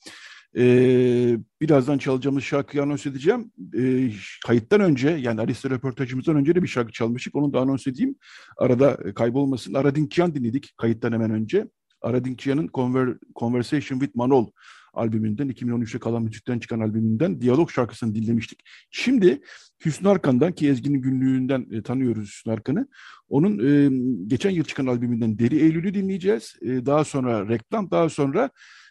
[0.58, 3.52] Ee, birazdan çalacağımız şarkıyı anons edeceğim.
[3.78, 4.12] Ee,
[4.46, 7.36] kayıttan önce yani Alice röportajımızdan önce de bir şarkı çalmıştık.
[7.36, 8.16] Onu da anons edeyim.
[8.58, 9.74] Arada kaybolmasın.
[9.74, 11.68] Aradinkian dinledik kayıttan hemen önce.
[12.02, 14.48] Aradinkian'ın Conver Conversation with Manol
[14.94, 18.60] albümünden 2013'te kalan müzikten çıkan albümünden diyalog şarkısını dinlemiştik.
[18.92, 19.42] Şimdi
[19.86, 22.88] Hüsnü Arkan'dan ki Ezgi'nin günlüğünden e, tanıyoruz Hüsnü Arkan'ı.
[23.30, 23.90] Onun e,
[24.28, 26.56] geçen yıl çıkan albümünden Deri Eylül'ü dinleyeceğiz.
[26.62, 28.50] E, daha sonra reklam, daha sonra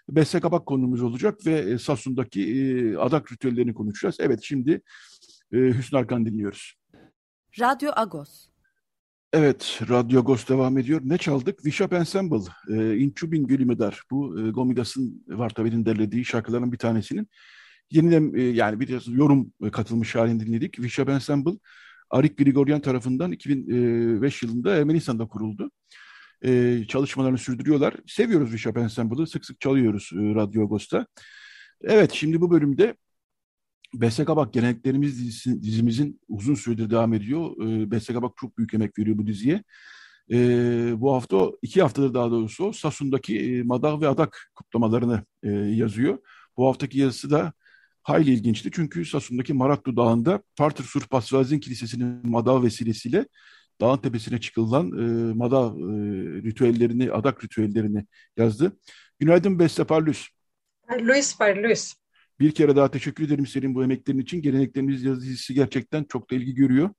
[0.09, 4.17] Beste Kabak konumuz olacak ve e, Sasun'daki e, adak ritüellerini konuşacağız.
[4.21, 4.83] Evet şimdi
[5.53, 6.75] e, Hüsnü Arkan dinliyoruz.
[7.61, 8.49] Radyo Agos.
[9.33, 11.01] Evet, Radyo Agos devam ediyor.
[11.05, 11.65] Ne çaldık?
[11.65, 14.03] Vişap Ensemble, e, İnçubin Gülümedar.
[14.11, 17.29] Bu e, Gomidas'ın Vartavel'in derlediği şarkıların bir tanesinin
[17.91, 20.81] yeniden e, yani bir yorum e, katılmış halini dinledik.
[20.81, 21.59] Vişap Ensemble,
[22.11, 25.71] Arik Grigoryan tarafından 2005 yılında Ermenistan'da kuruldu
[26.45, 27.95] e, çalışmalarını sürdürüyorlar.
[28.07, 29.27] Seviyoruz Bishop Ensemble'ı.
[29.27, 31.07] Sık sık çalıyoruz e, Radyo Agos'ta.
[31.83, 32.97] Evet şimdi bu bölümde
[33.95, 37.69] Beste Kabak Geleneklerimiz dizisi, dizimizin uzun süredir devam ediyor.
[37.69, 39.63] E, Beste Kabak çok büyük emek veriyor bu diziye.
[40.33, 40.37] E,
[41.01, 46.19] bu hafta, iki haftadır daha doğrusu Sasun'daki e, Madag ve Adak kutlamalarını e, yazıyor.
[46.57, 47.53] Bu haftaki yazısı da
[48.03, 48.71] hayli ilginçti.
[48.73, 53.27] Çünkü Sasun'daki Maraklu Dağı'nda Partir Surpasvazin Kilisesi'nin Madag vesilesiyle
[53.81, 55.87] dağın tepesine çıkılan e, mada e,
[56.43, 58.07] ritüellerini, adak ritüellerini
[58.37, 58.77] yazdı.
[59.19, 60.29] Günaydın Beste Parlus.
[61.01, 61.95] Luis Parlus.
[62.41, 64.43] Bir kere daha teşekkür ederim senin bu emeklerin için.
[64.43, 66.91] Geleneklerimiz yazısı gerçekten çok da ilgi görüyor.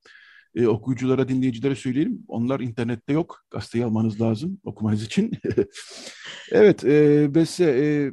[0.54, 2.24] Ee, okuyuculara, dinleyicilere söyleyelim.
[2.28, 3.44] Onlar internette yok.
[3.50, 5.32] Gazeteyi almanız lazım okumanız için.
[6.52, 8.12] evet, e, Beste e,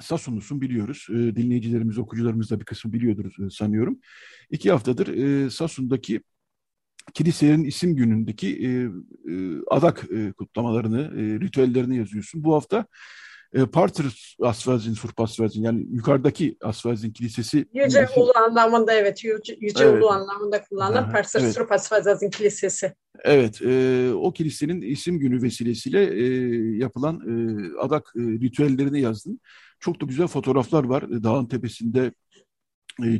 [0.00, 1.06] Sasunlusun biliyoruz.
[1.10, 3.98] E, dinleyicilerimiz, okuyucularımız da bir kısmı biliyordur e, sanıyorum.
[4.50, 6.20] İki haftadır e, Sasun'daki
[7.14, 8.68] kiliselerin isim günündeki e,
[9.32, 9.34] e,
[9.70, 12.44] adak e, kutlamalarını, e, ritüellerini yazıyorsun.
[12.44, 12.86] Bu hafta
[13.54, 17.66] e, Partir Asfazin, Surp Asfazin yani yukarıdaki Asfazin Kilisesi.
[17.74, 20.02] Yüce Ulu Ulu anlamında evet, Yüce, Yüce evet.
[20.02, 21.54] Ulu anlamında kullanılan Partir evet.
[21.54, 22.94] Surp Asfazin Kilisesi.
[23.24, 26.26] Evet, e, o kilisenin isim günü vesilesiyle e,
[26.76, 27.32] yapılan e,
[27.80, 29.40] adak e, ritüellerini yazdın.
[29.80, 31.22] Çok da güzel fotoğraflar var.
[31.22, 32.12] Dağın tepesinde e,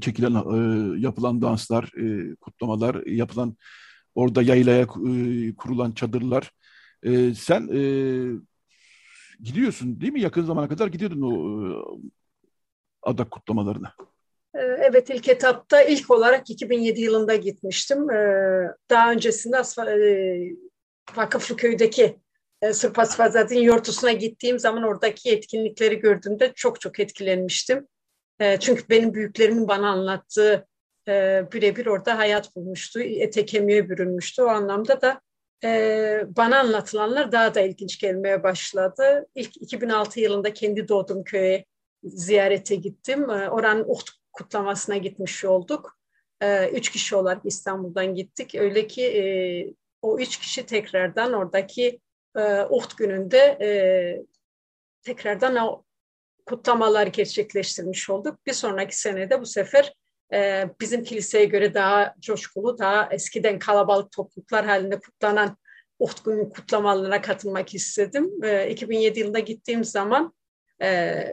[0.01, 3.57] çekilen e, yapılan danslar, e, kutlamalar, yapılan
[4.14, 4.87] orada yaylaya e,
[5.57, 6.51] kurulan çadırlar.
[7.03, 7.83] E, sen e,
[9.41, 10.20] gidiyorsun değil mi?
[10.20, 11.70] Yakın zamana kadar gidiyordun o e,
[13.03, 13.93] adak kutlamalarına.
[14.55, 18.11] E, evet ilk etapta ilk olarak 2007 yılında gitmiştim.
[18.11, 18.16] E,
[18.91, 19.57] daha öncesinde
[21.16, 22.16] Vakıflı Köy'deki
[22.72, 27.87] Sırp Asfazadin yortusuna gittiğim zaman oradaki etkinlikleri gördüğümde çok çok etkilenmiştim.
[28.41, 30.66] E, çünkü benim büyüklerimin bana anlattığı
[31.09, 33.01] e, birebir orada hayat bulmuştu.
[33.01, 34.43] Ete kemiğe bürünmüştü.
[34.43, 35.20] O anlamda da
[35.64, 39.26] e, bana anlatılanlar daha da ilginç gelmeye başladı.
[39.35, 41.64] İlk 2006 yılında kendi doğduğum köye
[42.05, 43.30] ziyarete gittim.
[43.30, 45.99] E, oranın Uhud kutlamasına gitmiş olduk.
[46.72, 48.55] Üç kişi olarak İstanbul'dan gittik.
[48.55, 52.01] Öyle ki o üç kişi tekrardan oradaki
[52.70, 53.59] Uhud gününde
[55.03, 55.84] tekrardan
[56.47, 58.47] kutlamalar gerçekleştirmiş olduk.
[58.47, 59.95] Bir sonraki senede bu sefer
[60.32, 65.57] e, bizim kiliseye göre daha coşkulu, daha eskiden kalabalık topluluklar halinde kutlanan
[66.24, 68.45] günü kutlamalarına katılmak istedim.
[68.45, 70.34] E, 2007 yılında gittiğim zaman
[70.82, 71.24] e,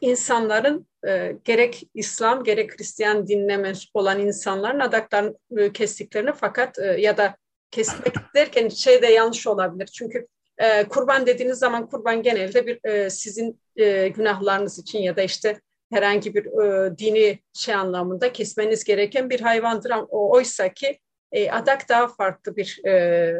[0.00, 6.84] insanların e, gerek İslam gerek Hristiyan dinine mensup olan insanların adaklarını e, kestiklerini fakat e,
[6.84, 7.36] ya da
[7.70, 9.86] kesmek derken şey de yanlış olabilir.
[9.86, 10.26] Çünkü
[10.58, 15.60] e, kurban dediğiniz zaman kurban genelde bir e, sizin e, günahlarınız için ya da işte
[15.92, 19.92] herhangi bir e, dini şey anlamında kesmeniz gereken bir hayvandır.
[20.08, 20.98] O, oysa ki
[21.32, 23.34] e, adak daha farklı bir e,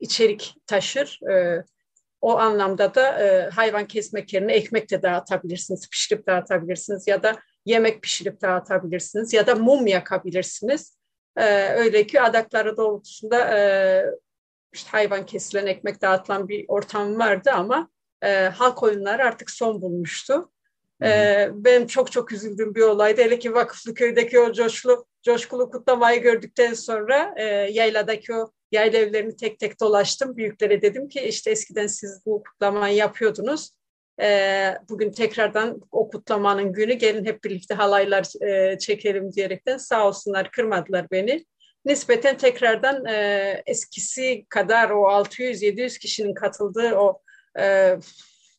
[0.00, 1.20] içerik taşır.
[1.30, 1.64] E,
[2.20, 7.36] o anlamda da e, hayvan kesmek yerine ekmek de dağıtabilirsiniz, pişirip dağıtabilirsiniz ya da
[7.66, 10.98] yemek pişirip dağıtabilirsiniz ya da mum yakabilirsiniz.
[11.36, 14.04] E, öyle ki adakları doğrultusunda e,
[14.72, 17.90] işte hayvan kesilen, ekmek dağıtılan bir ortam vardı ama
[18.22, 20.50] e, halk oyunları artık son bulmuştu.
[21.02, 23.20] E, benim çok çok üzüldüğüm bir olaydı.
[23.20, 29.36] Hele ki Vakıflı Köy'deki o coşkulu, coşkulu kutlamayı gördükten sonra e, yayladaki o yayla evlerini
[29.36, 30.36] tek tek dolaştım.
[30.36, 33.70] Büyüklere dedim ki işte eskiden siz bu kutlamayı yapıyordunuz.
[34.20, 40.50] E, bugün tekrardan o kutlamanın günü gelin hep birlikte halaylar e, çekelim diyerekten sağ olsunlar
[40.50, 41.44] kırmadılar beni
[41.88, 47.20] nispeten tekrardan e, eskisi kadar o 600-700 kişinin katıldığı o
[47.58, 47.96] e,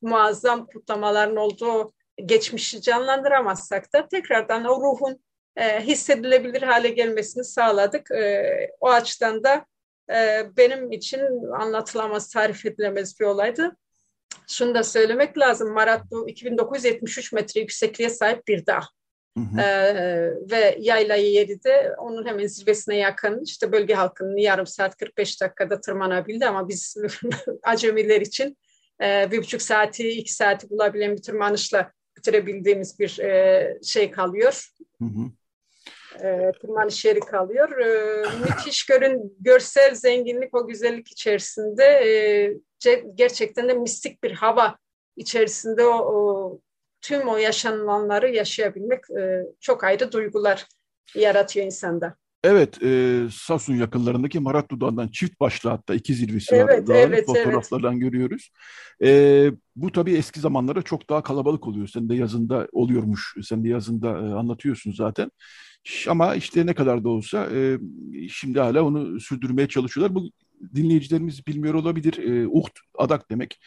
[0.01, 1.93] muazzam kutlamaların olduğu
[2.25, 5.23] geçmişi canlandıramazsak da tekrardan o ruhun
[5.55, 8.11] e, hissedilebilir hale gelmesini sağladık.
[8.11, 9.65] E, o açıdan da
[10.13, 11.21] e, benim için
[11.53, 13.77] anlatılamaz, tarif edilemez bir olaydı.
[14.47, 15.73] Şunu da söylemek lazım.
[15.73, 18.81] Maratlu 2973 metre yüksekliğe sahip bir dağ.
[19.37, 24.97] Hı Ee, ve yayla yeri de onun hemen zirvesine yakın işte bölge halkının yarım saat
[24.97, 26.97] 45 dakikada tırmanabildi ama biz
[27.63, 28.57] acemiler için
[29.03, 34.65] e, bir buçuk saati iki saati bulabilen bir tırmanışla bitirebildiğimiz bir e, şey kalıyor.
[35.01, 35.31] Hı hı.
[36.27, 37.79] E, tırmanış yeri kalıyor.
[37.79, 42.09] E, müthiş görün, görsel zenginlik o güzellik içerisinde e,
[43.15, 44.77] gerçekten de mistik bir hava
[45.15, 46.59] içerisinde o, o
[47.01, 50.67] tüm o yaşanılanları yaşayabilmek e, çok ayrı duygular
[51.15, 52.15] yaratıyor insanda.
[52.43, 56.95] Evet, e, Sasun yakınlarındaki Marat Dudağı'ndan çift başlı hatta iki zirvesi evet, var.
[56.95, 58.01] Evet, fotoğraflardan evet.
[58.01, 58.51] görüyoruz.
[59.03, 61.87] E, bu tabii eski zamanlarda çok daha kalabalık oluyor.
[61.87, 65.31] Sen de yazında oluyormuş, sen de yazında e, anlatıyorsun zaten.
[66.07, 67.79] Ama işte ne kadar da olsa e,
[68.29, 70.15] şimdi hala onu sürdürmeye çalışıyorlar.
[70.15, 70.29] Bu
[70.75, 72.17] dinleyicilerimiz bilmiyor olabilir.
[72.17, 73.59] E, Uht, adak demek.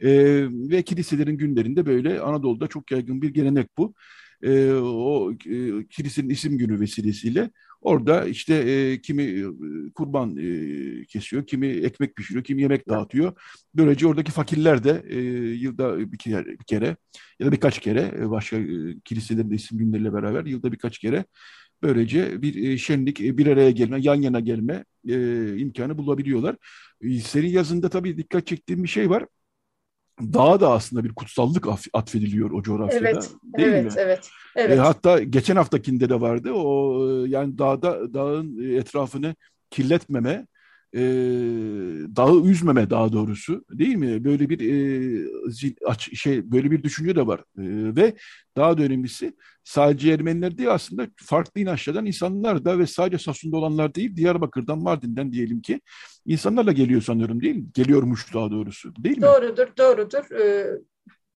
[0.00, 0.10] E,
[0.50, 3.94] ve kiliselerin günlerinde böyle Anadolu'da çok yaygın bir gelenek bu.
[4.42, 9.44] E, o e, kilisenin isim günü vesilesiyle orada işte e, kimi e,
[9.94, 13.32] kurban e, kesiyor, kimi ekmek pişiriyor, kimi yemek dağıtıyor.
[13.74, 15.18] Böylece oradaki fakirler de e,
[15.54, 16.96] yılda bir kere, bir kere
[17.40, 18.66] ya da birkaç kere e, başka e,
[19.04, 21.24] kiliselerin de isim günleriyle beraber yılda birkaç kere
[21.82, 26.56] Böylece bir e, şenlik, e, bir araya gelme, yan yana gelme e, imkanı bulabiliyorlar.
[27.00, 29.26] E, senin yazında tabii dikkat çektiğim bir şey var.
[30.20, 33.08] Dağa da aslında bir kutsallık atfediliyor o coğrafyada.
[33.08, 33.92] Evet, değil evet, mi?
[33.96, 34.30] evet.
[34.56, 34.78] evet.
[34.78, 36.52] E, hatta geçen haftakinde de vardı.
[36.52, 39.34] O yani dağda dağın etrafını
[39.70, 40.46] kirletmeme,
[40.96, 41.00] e,
[42.16, 44.24] dağı üzmeme daha doğrusu değil mi?
[44.24, 48.14] Böyle bir e, şey böyle bir düşünce de var e, ve
[48.56, 53.94] daha da önemlisi sadece Ermeniler değil aslında farklı inançlardan insanlar da ve sadece Sasun'da olanlar
[53.94, 55.80] değil Diyarbakır'dan Mardin'den diyelim ki
[56.26, 57.66] insanlarla geliyor sanıyorum değil mi?
[57.74, 59.22] Geliyormuş daha doğrusu değil mi?
[59.22, 60.30] Doğrudur doğrudur.
[60.40, 60.66] Ee,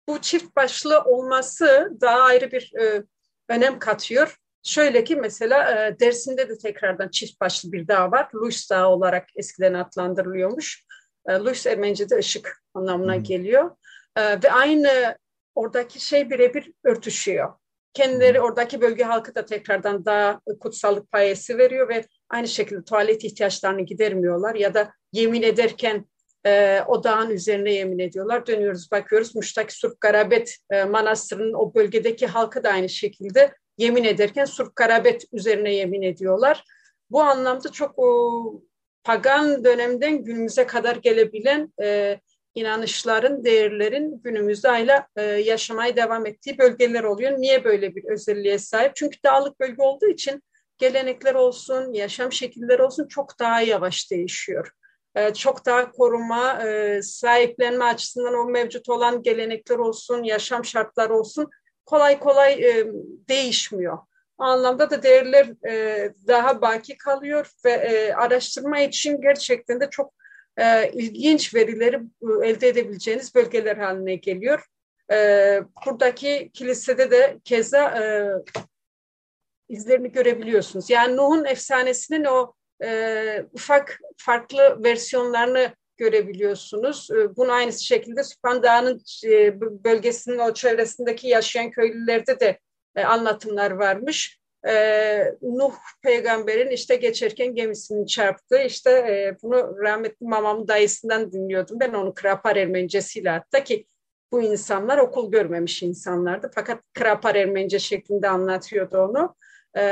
[0.09, 3.05] bu çift başlı olması daha ayrı bir e,
[3.49, 4.37] önem katıyor.
[4.63, 8.29] Şöyle ki mesela e, Dersim'de de tekrardan çift başlı bir dağ var.
[8.35, 10.85] Luis Dağı olarak eskiden adlandırılıyormuş.
[11.29, 13.23] E, Luis Ermenice'de ışık anlamına hmm.
[13.23, 13.71] geliyor.
[14.17, 15.17] E, ve aynı
[15.55, 17.55] oradaki şey birebir örtüşüyor.
[17.95, 23.83] Kendileri oradaki bölge halkı da tekrardan daha kutsallık payesi veriyor ve aynı şekilde tuvalet ihtiyaçlarını
[23.83, 26.07] gidermiyorlar ya da yemin ederken
[26.47, 28.47] e, o dağın üzerine yemin ediyorlar.
[28.47, 34.45] Dönüyoruz bakıyoruz Muş'taki Surp Garabet e, Manastırı'nın o bölgedeki halkı da aynı şekilde yemin ederken
[34.45, 36.65] Surp Garabet üzerine yemin ediyorlar.
[37.11, 38.63] Bu anlamda çok o,
[39.05, 42.21] pagan dönemden günümüze kadar gelebilen e,
[42.55, 47.33] inanışların, değerlerin günümüzde hala e, yaşamaya devam ettiği bölgeler oluyor.
[47.39, 48.97] Niye böyle bir özelliğe sahip?
[48.97, 50.43] Çünkü dağlık bölge olduğu için
[50.79, 54.71] gelenekler olsun, yaşam şekilleri olsun çok daha yavaş değişiyor.
[55.15, 61.51] E, çok daha koruma, e, sahiplenme açısından o mevcut olan gelenekler olsun, yaşam şartları olsun
[61.89, 62.87] kolay kolay e,
[63.29, 63.99] değişmiyor.
[64.39, 65.47] O anlamda da değerler
[66.27, 70.13] daha baki kalıyor ve araştırma için gerçekten de çok
[70.93, 72.01] ilginç verileri
[72.43, 74.67] elde edebileceğiniz bölgeler haline geliyor.
[75.87, 77.95] buradaki kilisede de keza
[79.69, 80.91] izlerini görebiliyorsunuz.
[80.91, 87.11] Yani Nuh'un efsanesinin o e, ufak farklı versiyonlarını görebiliyorsunuz.
[87.11, 92.59] E, bunu aynı şekilde Süphan Dağı'nın e, bölgesinin o çevresindeki yaşayan köylülerde de
[92.97, 94.39] e, anlatımlar varmış.
[94.69, 94.75] E,
[95.43, 98.63] Nuh peygamberin işte geçerken gemisini çarptı.
[98.63, 101.81] İşte e, bunu rahmetli mamamın dayısından dinliyordum.
[101.81, 103.87] Ben onu Krapar Ermenicesiyle hatta ki
[104.33, 106.51] bu insanlar okul görmemiş insanlardı.
[106.55, 109.35] Fakat Krapar Ermenice şeklinde anlatıyordu onu
[109.77, 109.83] e,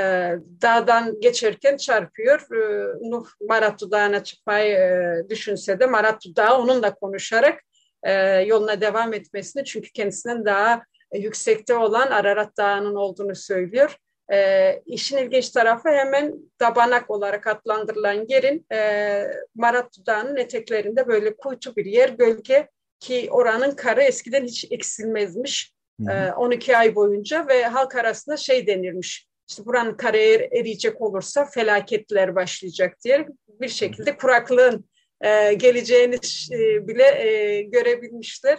[0.63, 2.41] dağdan geçerken çarpıyor.
[2.41, 7.61] E, Nuh Maratu Dağı'na çıkmayı e, düşünse de Maratu Dağı onunla konuşarak
[8.03, 13.97] e, yoluna devam etmesini çünkü kendisinden daha e, yüksekte olan Ararat Dağı'nın olduğunu söylüyor.
[14.33, 19.23] E, işin ilginç tarafı hemen Dabanak olarak adlandırılan yerin e,
[19.55, 22.69] Maratu Dağı'nın eteklerinde böyle kuytu bir yer, gölge
[23.01, 25.77] ki oranın karı eskiden hiç eksilmezmiş.
[26.11, 32.35] E, 12 ay boyunca ve halk arasında şey denirmiş işte buranın kariyer eriyecek olursa felaketler
[32.35, 33.27] başlayacak diye
[33.61, 34.89] bir şekilde kuraklığın
[35.21, 36.19] e, geleceğini
[36.53, 38.59] e, bile e, görebilmişler.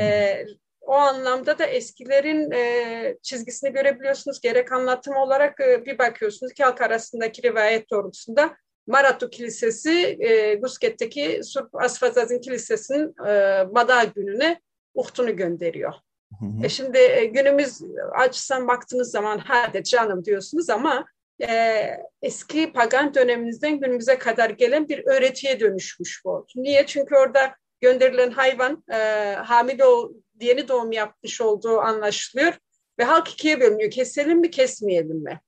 [0.00, 0.36] E,
[0.80, 4.40] o anlamda da eskilerin e, çizgisini görebiliyorsunuz.
[4.40, 11.40] Gerek anlatım olarak e, bir bakıyorsunuz ki halk arasındaki rivayet doğrultusunda Maratu Kilisesi e, Gusket'teki
[11.42, 14.60] Surp Asfazazin Kilisesi'nin e, Bada gününe
[14.94, 15.92] uhtunu gönderiyor.
[16.40, 16.66] Hı hı.
[16.66, 17.80] E şimdi e, günümüz
[18.18, 21.06] açısından baktığınız zaman hadi canım diyorsunuz ama
[21.48, 21.84] e,
[22.22, 26.46] eski pagan döneminizden günümüze kadar gelen bir öğretiye dönüşmüş bu.
[26.56, 26.86] Niye?
[26.86, 28.96] Çünkü orada gönderilen hayvan e,
[29.34, 32.52] hamile ol, yeni doğum yapmış olduğu anlaşılıyor
[32.98, 33.90] ve halk ikiye bölünüyor.
[33.90, 35.40] Keselim mi kesmeyelim mi?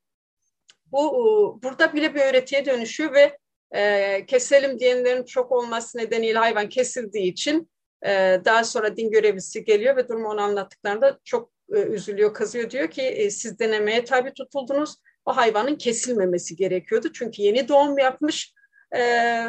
[0.92, 3.38] Bu burada bile bir öğretiye dönüşüyor ve
[3.74, 7.70] e, keselim diyenlerin çok olması nedeniyle hayvan kesildiği için
[8.06, 12.70] ee, daha sonra din görevlisi geliyor ve durumu ona anlattıklarında çok e, üzülüyor, kızıyor.
[12.70, 14.94] Diyor ki e, siz denemeye tabi tutuldunuz.
[15.24, 17.12] O hayvanın kesilmemesi gerekiyordu.
[17.12, 18.54] Çünkü yeni doğum yapmış.
[18.96, 19.46] Ee,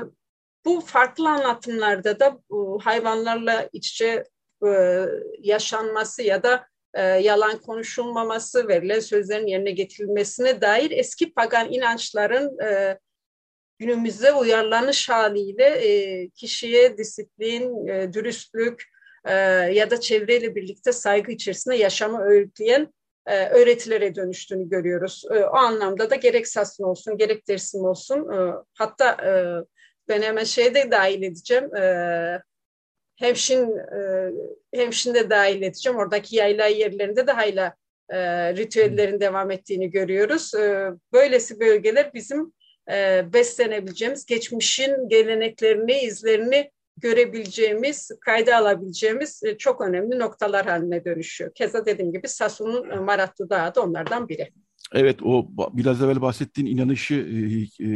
[0.66, 2.40] bu farklı anlatımlarda da
[2.82, 4.24] hayvanlarla iç içe
[4.68, 5.06] e,
[5.40, 6.68] yaşanması ya da
[7.20, 12.58] yalan konuşulmaması, verilen sözlerin yerine getirilmesine dair eski pagan inançların
[13.82, 18.84] günümüzde uyarlanış haliyle e, kişiye disiplin, e, dürüstlük
[19.26, 19.34] e,
[19.74, 22.94] ya da çevreyle birlikte saygı içerisinde yaşamı öğütleyen
[23.26, 25.24] e, öğretilere dönüştüğünü görüyoruz.
[25.32, 29.32] E, o anlamda da gerek Sasın olsun, gerek Dersim olsun, e, hatta e,
[30.08, 32.42] ben hemen şeye de dahil edeceğim, e,
[33.16, 34.32] Hemşin, e,
[34.74, 35.98] Hemşin de dahil edeceğim.
[36.00, 37.76] Oradaki yayla yerlerinde de hala
[38.10, 38.18] e,
[38.56, 40.56] ritüellerin devam ettiğini görüyoruz.
[40.56, 42.54] E, böylesi bölgeler bizim
[42.92, 51.54] e, beslenebileceğimiz, geçmişin geleneklerini, izlerini görebileceğimiz, kayda alabileceğimiz e, çok önemli noktalar haline dönüşüyor.
[51.54, 54.50] Keza dediğim gibi Sasu'nun e, Maratlı Dağı da onlardan biri.
[54.94, 57.38] Evet, o biraz evvel bahsettiğin inanışı e,
[57.86, 57.90] e,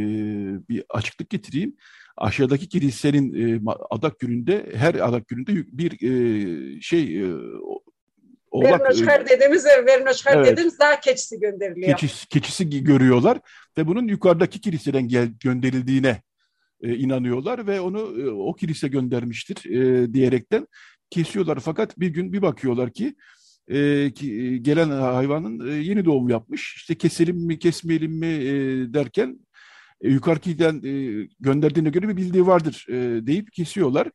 [0.68, 1.76] bir açıklık getireyim.
[2.16, 7.26] Aşağıdaki kilisenin e, adak gününde, her adak gününde bir e, şey e,
[8.62, 10.46] Vernoşkar dediğimiz, Vernoşkar evet.
[10.46, 11.98] dediğimiz daha keçisi gönderiliyor.
[11.98, 13.38] Keçisi, keçisi görüyorlar
[13.78, 16.22] ve bunun yukarıdaki kiliseden gel, gönderildiğine
[16.80, 20.66] e, inanıyorlar ve onu e, o kilise göndermiştir e, diyerekten
[21.10, 21.60] kesiyorlar.
[21.60, 23.14] Fakat bir gün bir bakıyorlar ki,
[23.68, 26.74] e, ki e, gelen hayvanın e, yeni doğum yapmış.
[26.76, 28.52] İşte keselim mi kesmeyelim mi e,
[28.94, 29.38] derken
[30.00, 34.10] e, yukarıdan e, gönderdiğine göre bir bildiği vardır e, deyip kesiyorlar.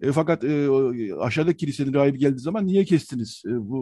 [0.00, 0.68] E, fakat e,
[1.20, 3.42] aşağıdaki kilisenin rahibi geldiği zaman niye kestiniz?
[3.46, 3.78] E, bu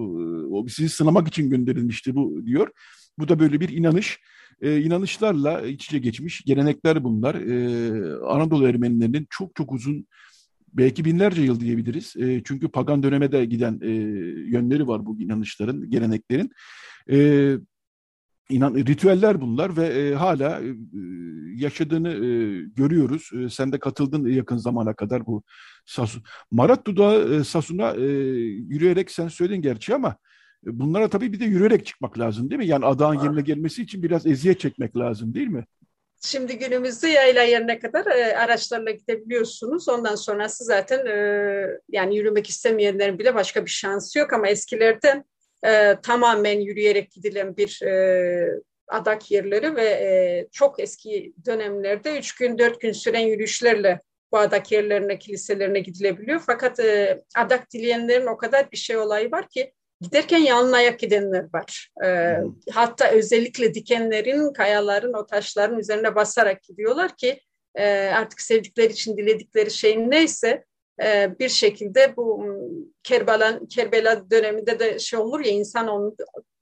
[0.50, 2.68] o sizi sınamak için gönderilmişti bu diyor.
[3.18, 4.18] Bu da böyle bir inanış.
[4.60, 7.34] E, inanışlarla iç içe geçmiş gelenekler bunlar.
[7.34, 10.06] E, Anadolu Ermenilerinin çok çok uzun
[10.72, 12.16] belki binlerce yıl diyebiliriz.
[12.16, 13.90] E, çünkü pagan döneme de giden e,
[14.50, 16.50] yönleri var bu inanışların, geleneklerin.
[17.10, 17.56] E,
[18.52, 20.66] inan ritüeller bunlar ve e, hala e,
[21.54, 22.28] yaşadığını e,
[22.76, 23.30] görüyoruz.
[23.44, 25.42] E, sen de katıldın yakın zamana kadar bu
[25.86, 26.22] Sasun.
[26.50, 28.06] Marattu'da e, Sasun'a e,
[28.68, 30.16] yürüyerek sen söyledin gerçi ama
[30.66, 32.66] e, bunlara tabii bir de yürüyerek çıkmak lazım değil mi?
[32.66, 35.64] Yani adağın yerine gelmesi için biraz eziyet çekmek lazım değil mi?
[36.24, 39.88] Şimdi günümüzde yayla yerine kadar e, araçlarla gidebiliyorsunuz.
[39.88, 41.16] Ondan sonrası zaten e,
[41.88, 45.24] yani yürümek istemeyenlerin bile başka bir şansı yok ama eskilerden
[45.66, 52.58] e, tamamen yürüyerek gidilen bir e, adak yerleri ve e, çok eski dönemlerde üç gün
[52.58, 54.00] dört gün süren yürüyüşlerle
[54.32, 56.42] bu adak yerlerine, kiliselerine gidilebiliyor.
[56.46, 61.44] Fakat e, adak dileyenlerin o kadar bir şey olayı var ki giderken yalın ayak gidenler
[61.54, 61.88] var.
[62.04, 62.36] E,
[62.72, 67.40] hatta özellikle dikenlerin, kayaların, o taşların üzerine basarak gidiyorlar ki
[67.74, 70.64] e, artık sevdikleri için diledikleri şeyin neyse
[71.38, 72.46] bir şekilde bu
[73.02, 76.16] Kerbela, Kerbela döneminde de şey olur ya insan onu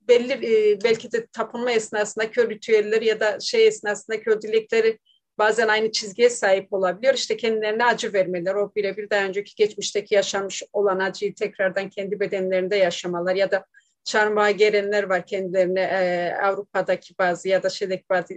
[0.08, 4.98] belli e, belki de tapınma esnasında kör ritüelleri ya da şey esnasında kör dilekleri
[5.38, 7.14] bazen aynı çizgiye sahip olabiliyor.
[7.14, 12.76] İşte kendilerine acı vermeler, o birebir daha önceki geçmişteki yaşanmış olan acıyı tekrardan kendi bedenlerinde
[12.76, 13.64] yaşamalar ya da
[14.04, 18.34] çarmıha gelenler var kendilerine e, Avrupa'daki bazı ya da şeydeki bazı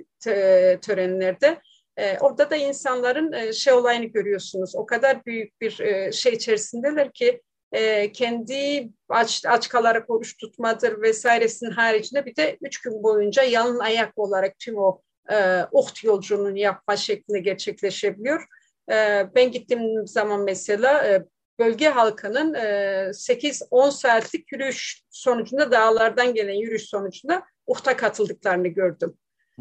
[0.82, 1.62] törenlerde.
[1.98, 4.76] E, orada da insanların e, şey olayını görüyorsunuz.
[4.76, 7.42] O kadar büyük bir e, şey içerisindeler ki
[7.72, 13.80] e, kendi aç, aç kalarak oruç tutmadır vesairesinin haricinde bir de üç gün boyunca yalın
[13.80, 18.46] ayak olarak tüm o e, uht yolculuğunu yapma şeklinde gerçekleşebiliyor.
[18.92, 21.26] E, ben gittiğim zaman mesela e,
[21.60, 29.18] bölge halkının e, 8-10 saatlik yürüyüş sonucunda dağlardan gelen yürüyüş sonucunda uhta katıldıklarını gördüm.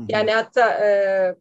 [0.09, 0.89] Yani hatta e,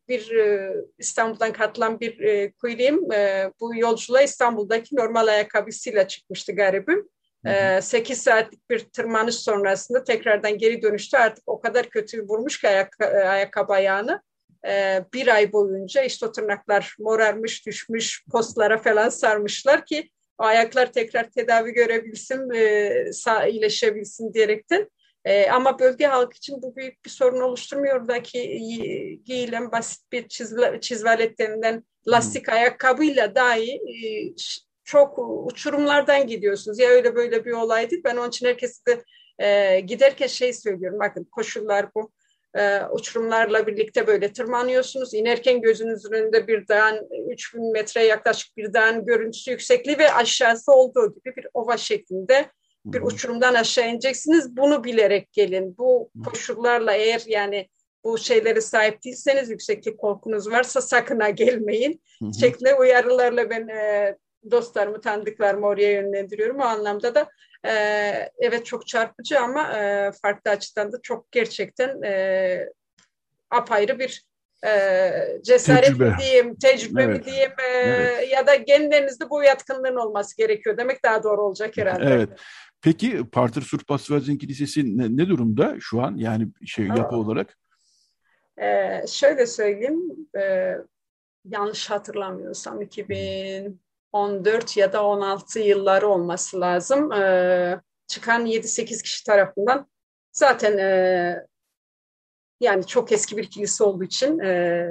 [0.08, 7.10] bir e, İstanbul'dan katılan bir e, kuyriyim e, bu yolculuğa İstanbul'daki normal ayakkabısıyla çıkmıştı garibim.
[7.46, 11.18] E, 8 saatlik bir tırmanış sonrasında tekrardan geri dönüştü.
[11.18, 14.22] Artık o kadar kötü vurmuş ki ayak, e, ayakkabı ayağını.
[14.68, 20.92] E, bir ay boyunca işte o tırnaklar morarmış, düşmüş, postlara falan sarmışlar ki o ayaklar
[20.92, 24.90] tekrar tedavi görebilsin, e, sağ, iyileşebilsin diyerekten
[25.26, 28.42] e, ama bölge halkı için bu büyük bir sorun oluşturmuyor da ki
[29.26, 32.54] giyilen basit bir çizve, çizvaletlerinden lastik hmm.
[32.54, 34.00] ayakkabıyla dahi e,
[34.84, 36.80] çok uçurumlardan gidiyorsunuz.
[36.80, 38.02] Ya öyle böyle bir olay değil.
[38.06, 39.04] Ben onun için herkese de
[39.46, 41.00] e, giderken şey söylüyorum.
[41.00, 42.12] Bakın koşullar bu.
[42.56, 45.14] E, uçurumlarla birlikte böyle tırmanıyorsunuz.
[45.14, 51.14] İnerken gözünüzün önünde bir dağın 3000 metre yaklaşık bir dağın görüntüsü yüksekliği ve aşağısı olduğu
[51.14, 52.52] gibi bir ova şeklinde
[52.86, 54.58] bir uçurumdan aşağı ineceksiniz.
[54.58, 55.78] Bunu bilerek gelin.
[55.78, 57.70] Bu koşullarla eğer yani
[58.04, 62.02] bu şeylere sahip değilseniz yükseklik korkunuz varsa sakın ha gelmeyin.
[62.40, 64.16] Şeklinde uyarılarla ben e,
[64.52, 66.60] dostlarımı, tanıdıklarımı oraya yönlendiriyorum.
[66.60, 67.30] O anlamda da
[67.68, 67.74] e,
[68.38, 72.70] evet çok çarpıcı ama e, farklı açıdan da çok gerçekten e,
[73.50, 74.26] apayrı bir
[74.66, 75.12] e,
[75.42, 76.06] cesaret tecrübe.
[76.06, 77.18] mi diyeyim, tecrübe evet.
[77.18, 78.32] mi diyeyim e, evet.
[78.32, 82.06] ya da genlerinizde bu yatkınlığın olması gerekiyor demek daha doğru olacak herhalde.
[82.06, 82.30] Evet.
[82.82, 87.20] Peki Partır Surpasvazin Kilisesi ne, ne durumda şu an yani şey yapı Aa.
[87.20, 87.58] olarak?
[88.62, 90.02] Ee, şöyle söyleyeyim,
[90.38, 90.76] e,
[91.46, 97.12] yanlış hatırlamıyorsam 2014 ya da 16 yılları olması lazım.
[97.12, 99.88] E, çıkan 7-8 kişi tarafından
[100.32, 101.46] zaten e,
[102.60, 104.88] yani çok eski bir kilise olduğu için e,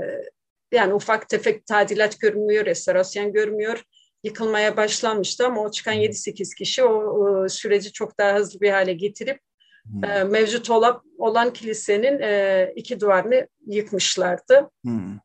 [0.73, 3.85] yani ufak tefek tadilat görünmüyor, restorasyon görmüyor
[4.25, 9.41] yıkılmaya başlanmıştı ama o çıkan 7-8 kişi o, süreci çok daha hızlı bir hale getirip
[9.85, 10.05] hmm.
[10.05, 14.71] e, mevcut olan, olan kilisenin e, iki duvarını yıkmışlardı.
[14.85, 15.19] Hmm.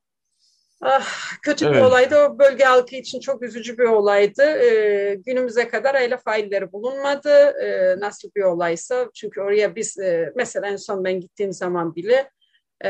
[0.81, 1.07] Ah,
[1.41, 1.75] kötü evet.
[1.75, 2.17] bir olaydı.
[2.17, 4.43] O bölge halkı için çok üzücü bir olaydı.
[4.43, 7.53] Ee, günümüze kadar aile failleri bulunmadı.
[7.63, 9.09] Ee, nasıl bir olaysa.
[9.13, 12.29] Çünkü oraya biz e, mesela en son ben gittiğim zaman bile
[12.85, 12.89] e,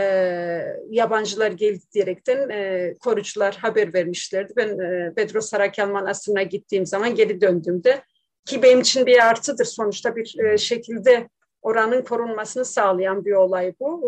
[0.90, 4.54] yabancılar geldi diyerekten e, korucular haber vermişlerdi.
[4.58, 8.02] Ben e, Bedros Harakelman asrına gittiğim zaman geri döndüğümde
[8.46, 11.30] ki benim için bir artıdır sonuçta bir e, şekilde
[11.62, 14.02] oranın korunmasını sağlayan bir olay bu.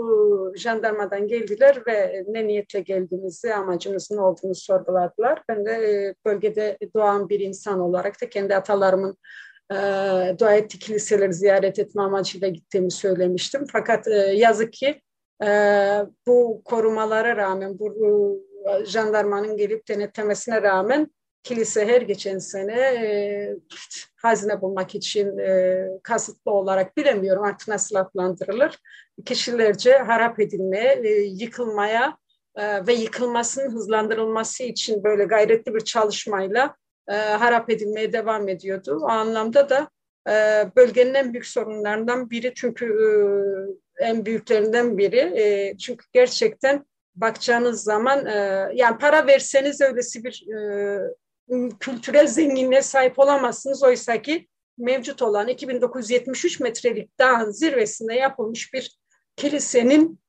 [0.55, 5.43] E, jandarmadan geldiler ve ne niyetle geldiğimizi, amacımızın olduğunu sorguladılar.
[5.49, 9.17] Ben de e, bölgede doğan bir insan olarak da kendi atalarımın
[9.71, 9.75] e,
[10.39, 13.65] dua ettiği kiliseleri ziyaret etme amacıyla gittiğimi söylemiştim.
[13.71, 15.01] Fakat e, yazık ki
[16.27, 17.93] bu korumalara rağmen, bu
[18.67, 21.11] e, jandarmanın gelip denetlemesine rağmen
[21.43, 23.55] kilise her geçen sene e,
[24.15, 28.77] hazine bulmak için e, kasıtlı olarak bilemiyorum artık nasıl adlandırılır.
[29.25, 32.17] Kişilerce harap edilmeye, yıkılmaya
[32.55, 36.75] e, ve yıkılmasının hızlandırılması için böyle gayretli bir çalışmayla
[37.09, 38.99] harap edilmeye devam ediyordu.
[39.03, 39.89] O anlamda da
[40.75, 42.97] bölgenin en büyük sorunlarından biri çünkü
[43.99, 45.19] en büyüklerinden biri.
[45.19, 46.85] E, çünkü gerçekten
[47.15, 50.99] bakacağınız zaman e, yani para verseniz öylesi bir e,
[51.79, 53.83] kültürel zenginliğe sahip olamazsınız.
[53.83, 58.97] Oysa ki mevcut olan 2973 metrelik dağın zirvesinde yapılmış bir
[59.35, 60.19] kilisenin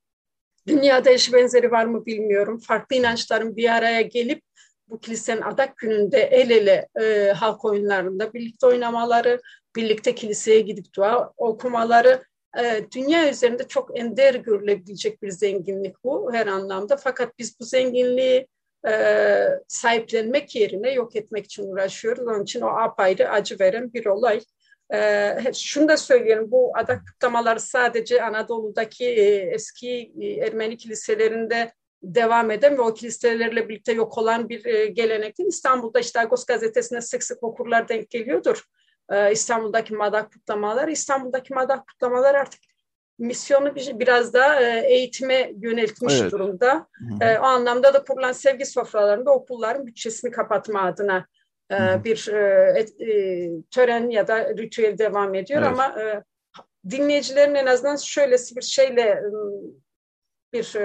[0.67, 2.59] dünyada eşi benzeri var mı bilmiyorum.
[2.59, 4.41] Farklı inançların bir araya gelip
[4.87, 9.41] bu kilisenin adak gününde el ele e, halk oyunlarında birlikte oynamaları,
[9.75, 12.23] birlikte kiliseye gidip dua okumaları
[12.95, 16.97] dünya üzerinde çok ender görülebilecek bir zenginlik bu her anlamda.
[16.97, 18.47] Fakat biz bu zenginliği
[18.87, 22.27] e, sahiplenmek yerine yok etmek için uğraşıyoruz.
[22.27, 24.41] Onun için o apayrı acı veren bir olay.
[24.93, 31.71] E, şunu da söyleyelim, bu adak kutlamaları sadece Anadolu'daki e, eski e, Ermeni kiliselerinde
[32.03, 35.49] devam eden ve o kiliselerle birlikte yok olan bir e, gelenek değil.
[35.49, 38.63] İstanbul'da işte Agos gazetesine sık sık okurlar denk geliyordur.
[39.09, 40.87] E, İstanbul'daki madak kutlamalar.
[40.87, 42.61] İstanbul'daki madak kutlamalar artık
[43.19, 46.31] misyonu biraz da e, eğitime yöneltmiş evet.
[46.31, 46.87] durumda.
[46.93, 47.29] Hı hı.
[47.29, 51.25] E, o anlamda da kurulan sevgi sofralarında okulların bütçesini kapatma adına
[51.71, 52.25] e, bir
[53.71, 55.71] tören ya da ritüel devam ediyor evet.
[55.71, 55.95] ama
[56.89, 59.23] dinleyicilerin en azından şöylesi bir şeyle
[60.53, 60.75] bir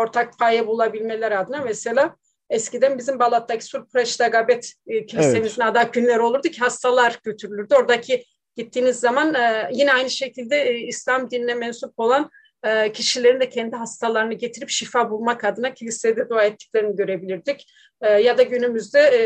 [0.00, 2.16] ortak payı bulabilmeleri adına mesela
[2.50, 4.72] eskiden bizim Balat'taki Surpreş'te Gabet
[5.08, 5.70] kilisemizin evet.
[5.70, 7.74] adak günleri olurdu ki hastalar götürülürdü.
[7.74, 8.24] Oradaki
[8.56, 12.30] gittiğiniz zaman e, yine aynı şekilde e, İslam dinine mensup olan
[12.64, 17.66] e, kişilerin de kendi hastalarını getirip şifa bulmak adına kilisede dua ettiklerini görebilirdik.
[18.00, 19.20] E, ya da günümüzde e,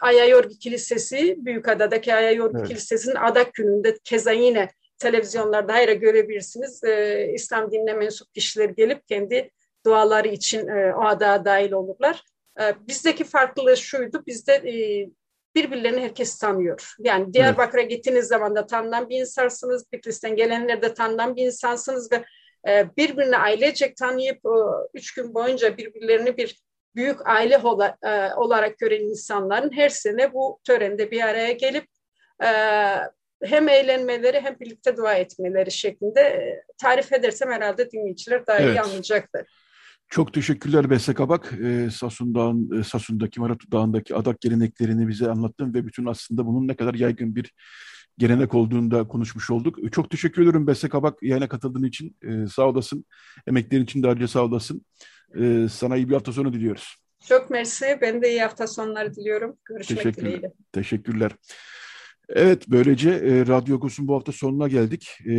[0.00, 2.68] Ayayorgi Kilisesi, Büyükada'daki Ayayorgi evet.
[2.68, 6.84] Kilisesi'nin adak gününde keza yine televizyonlarda hayra görebilirsiniz.
[6.84, 9.50] E, İslam dinine mensup kişiler gelip kendi
[9.86, 12.22] duaları için e, o adağa dahil olurlar.
[12.60, 15.08] E, bizdeki farklılığı şuydu, bizde e,
[15.54, 16.94] birbirlerini herkes tanıyor.
[16.98, 17.90] Yani Diyarbakır'a evet.
[17.90, 22.24] gittiğiniz zaman da tanınan bir insansınız, Bitlis'ten gelenler de tanınan bir insansınız ve
[22.68, 24.40] e, birbirini ailecek tanıyıp
[24.94, 26.60] üç gün boyunca birbirlerini bir
[26.94, 27.54] büyük aile
[28.02, 31.86] e, olarak gören insanların her sene bu törende bir araya gelip
[33.42, 38.76] hem eğlenmeleri hem birlikte dua etmeleri şeklinde tarif edersem herhalde dinleyiciler daha evet.
[38.76, 39.46] iyi anlayacaktır.
[40.08, 41.52] Çok teşekkürler Beste Kabak.
[41.64, 46.68] E, Sasun Dağın, e, Sasun'daki, Maratu Dağı'ndaki adak geleneklerini bize anlattın ve bütün aslında bunun
[46.68, 47.52] ne kadar yaygın bir
[48.18, 49.84] gelenek olduğunu da konuşmuş olduk.
[49.84, 52.16] E, çok teşekkür ederim Beste Kabak yayına katıldığın için.
[52.22, 53.04] E, sağ olasın.
[53.46, 54.84] Emeklerin için de ayrıca sağ olasın.
[55.40, 56.96] E, sana iyi bir hafta sonu diliyoruz.
[57.28, 57.98] Çok mersi.
[58.02, 59.56] Ben de iyi hafta sonları diliyorum.
[59.64, 60.26] Görüşmek Teşekkürler.
[60.26, 60.52] dileğiyle.
[60.72, 61.32] Teşekkürler.
[62.28, 65.08] Evet, böylece e, Radyo Agos'un bu hafta sonuna geldik.
[65.26, 65.34] E,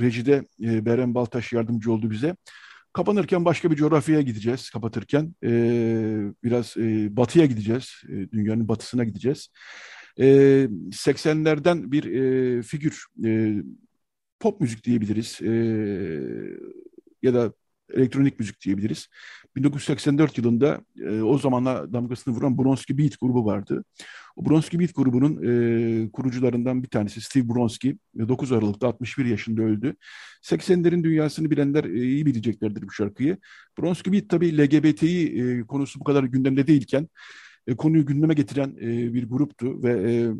[0.00, 2.36] rejide e, Beren Baltaş yardımcı oldu bize.
[2.92, 4.70] Kapanırken başka bir coğrafyaya gideceğiz.
[4.70, 5.50] Kapatırken e,
[6.44, 8.02] biraz e, batıya gideceğiz.
[8.08, 9.48] E, dünyanın batısına gideceğiz.
[10.18, 10.24] E,
[10.92, 13.54] 80'lerden bir e, figür, e,
[14.40, 15.40] pop müzik diyebiliriz.
[15.42, 15.50] E,
[17.22, 17.52] ya da
[17.94, 19.08] elektronik müzik diyebiliriz.
[19.56, 23.84] 1984 yılında e, o zamanla damgasını vuran Bronski Beat grubu vardı.
[24.36, 29.94] O Bronski Beat grubunun e, kurucularından bir tanesi Steve Bronski 9 Aralık'ta 61 yaşında öldü.
[30.42, 33.38] 80'lerin dünyasını bilenler e, iyi bileceklerdir bu şarkıyı.
[33.78, 37.08] Bronski Beat tabii LGBTİ e, konusu bu kadar gündemde değilken
[37.66, 40.30] e, konuyu gündeme getiren e, bir gruptu ve e,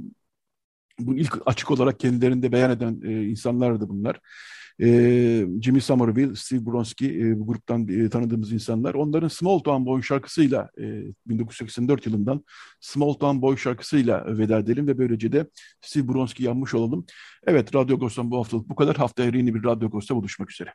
[1.06, 4.20] bu ilk açık olarak kendilerinde beyan eden e, insanlardı bunlar.
[4.82, 4.86] E,
[5.62, 8.94] Jimmy Somerville, Steve Bronski e, bu gruptan e, tanıdığımız insanlar.
[8.94, 12.44] Onların Small Town Boy şarkısıyla e, 1984 yılından
[12.80, 15.46] Small Town Boy şarkısıyla veda edelim ve böylece de
[15.80, 17.06] Steve Bronski yanmış olalım.
[17.46, 18.96] Evet, Radyo Agos'tan bu haftalık bu kadar.
[18.96, 20.74] Haftaya yeni bir Radyo Agos'ta buluşmak üzere.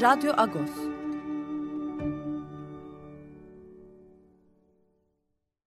[0.00, 0.89] Radyo Agos.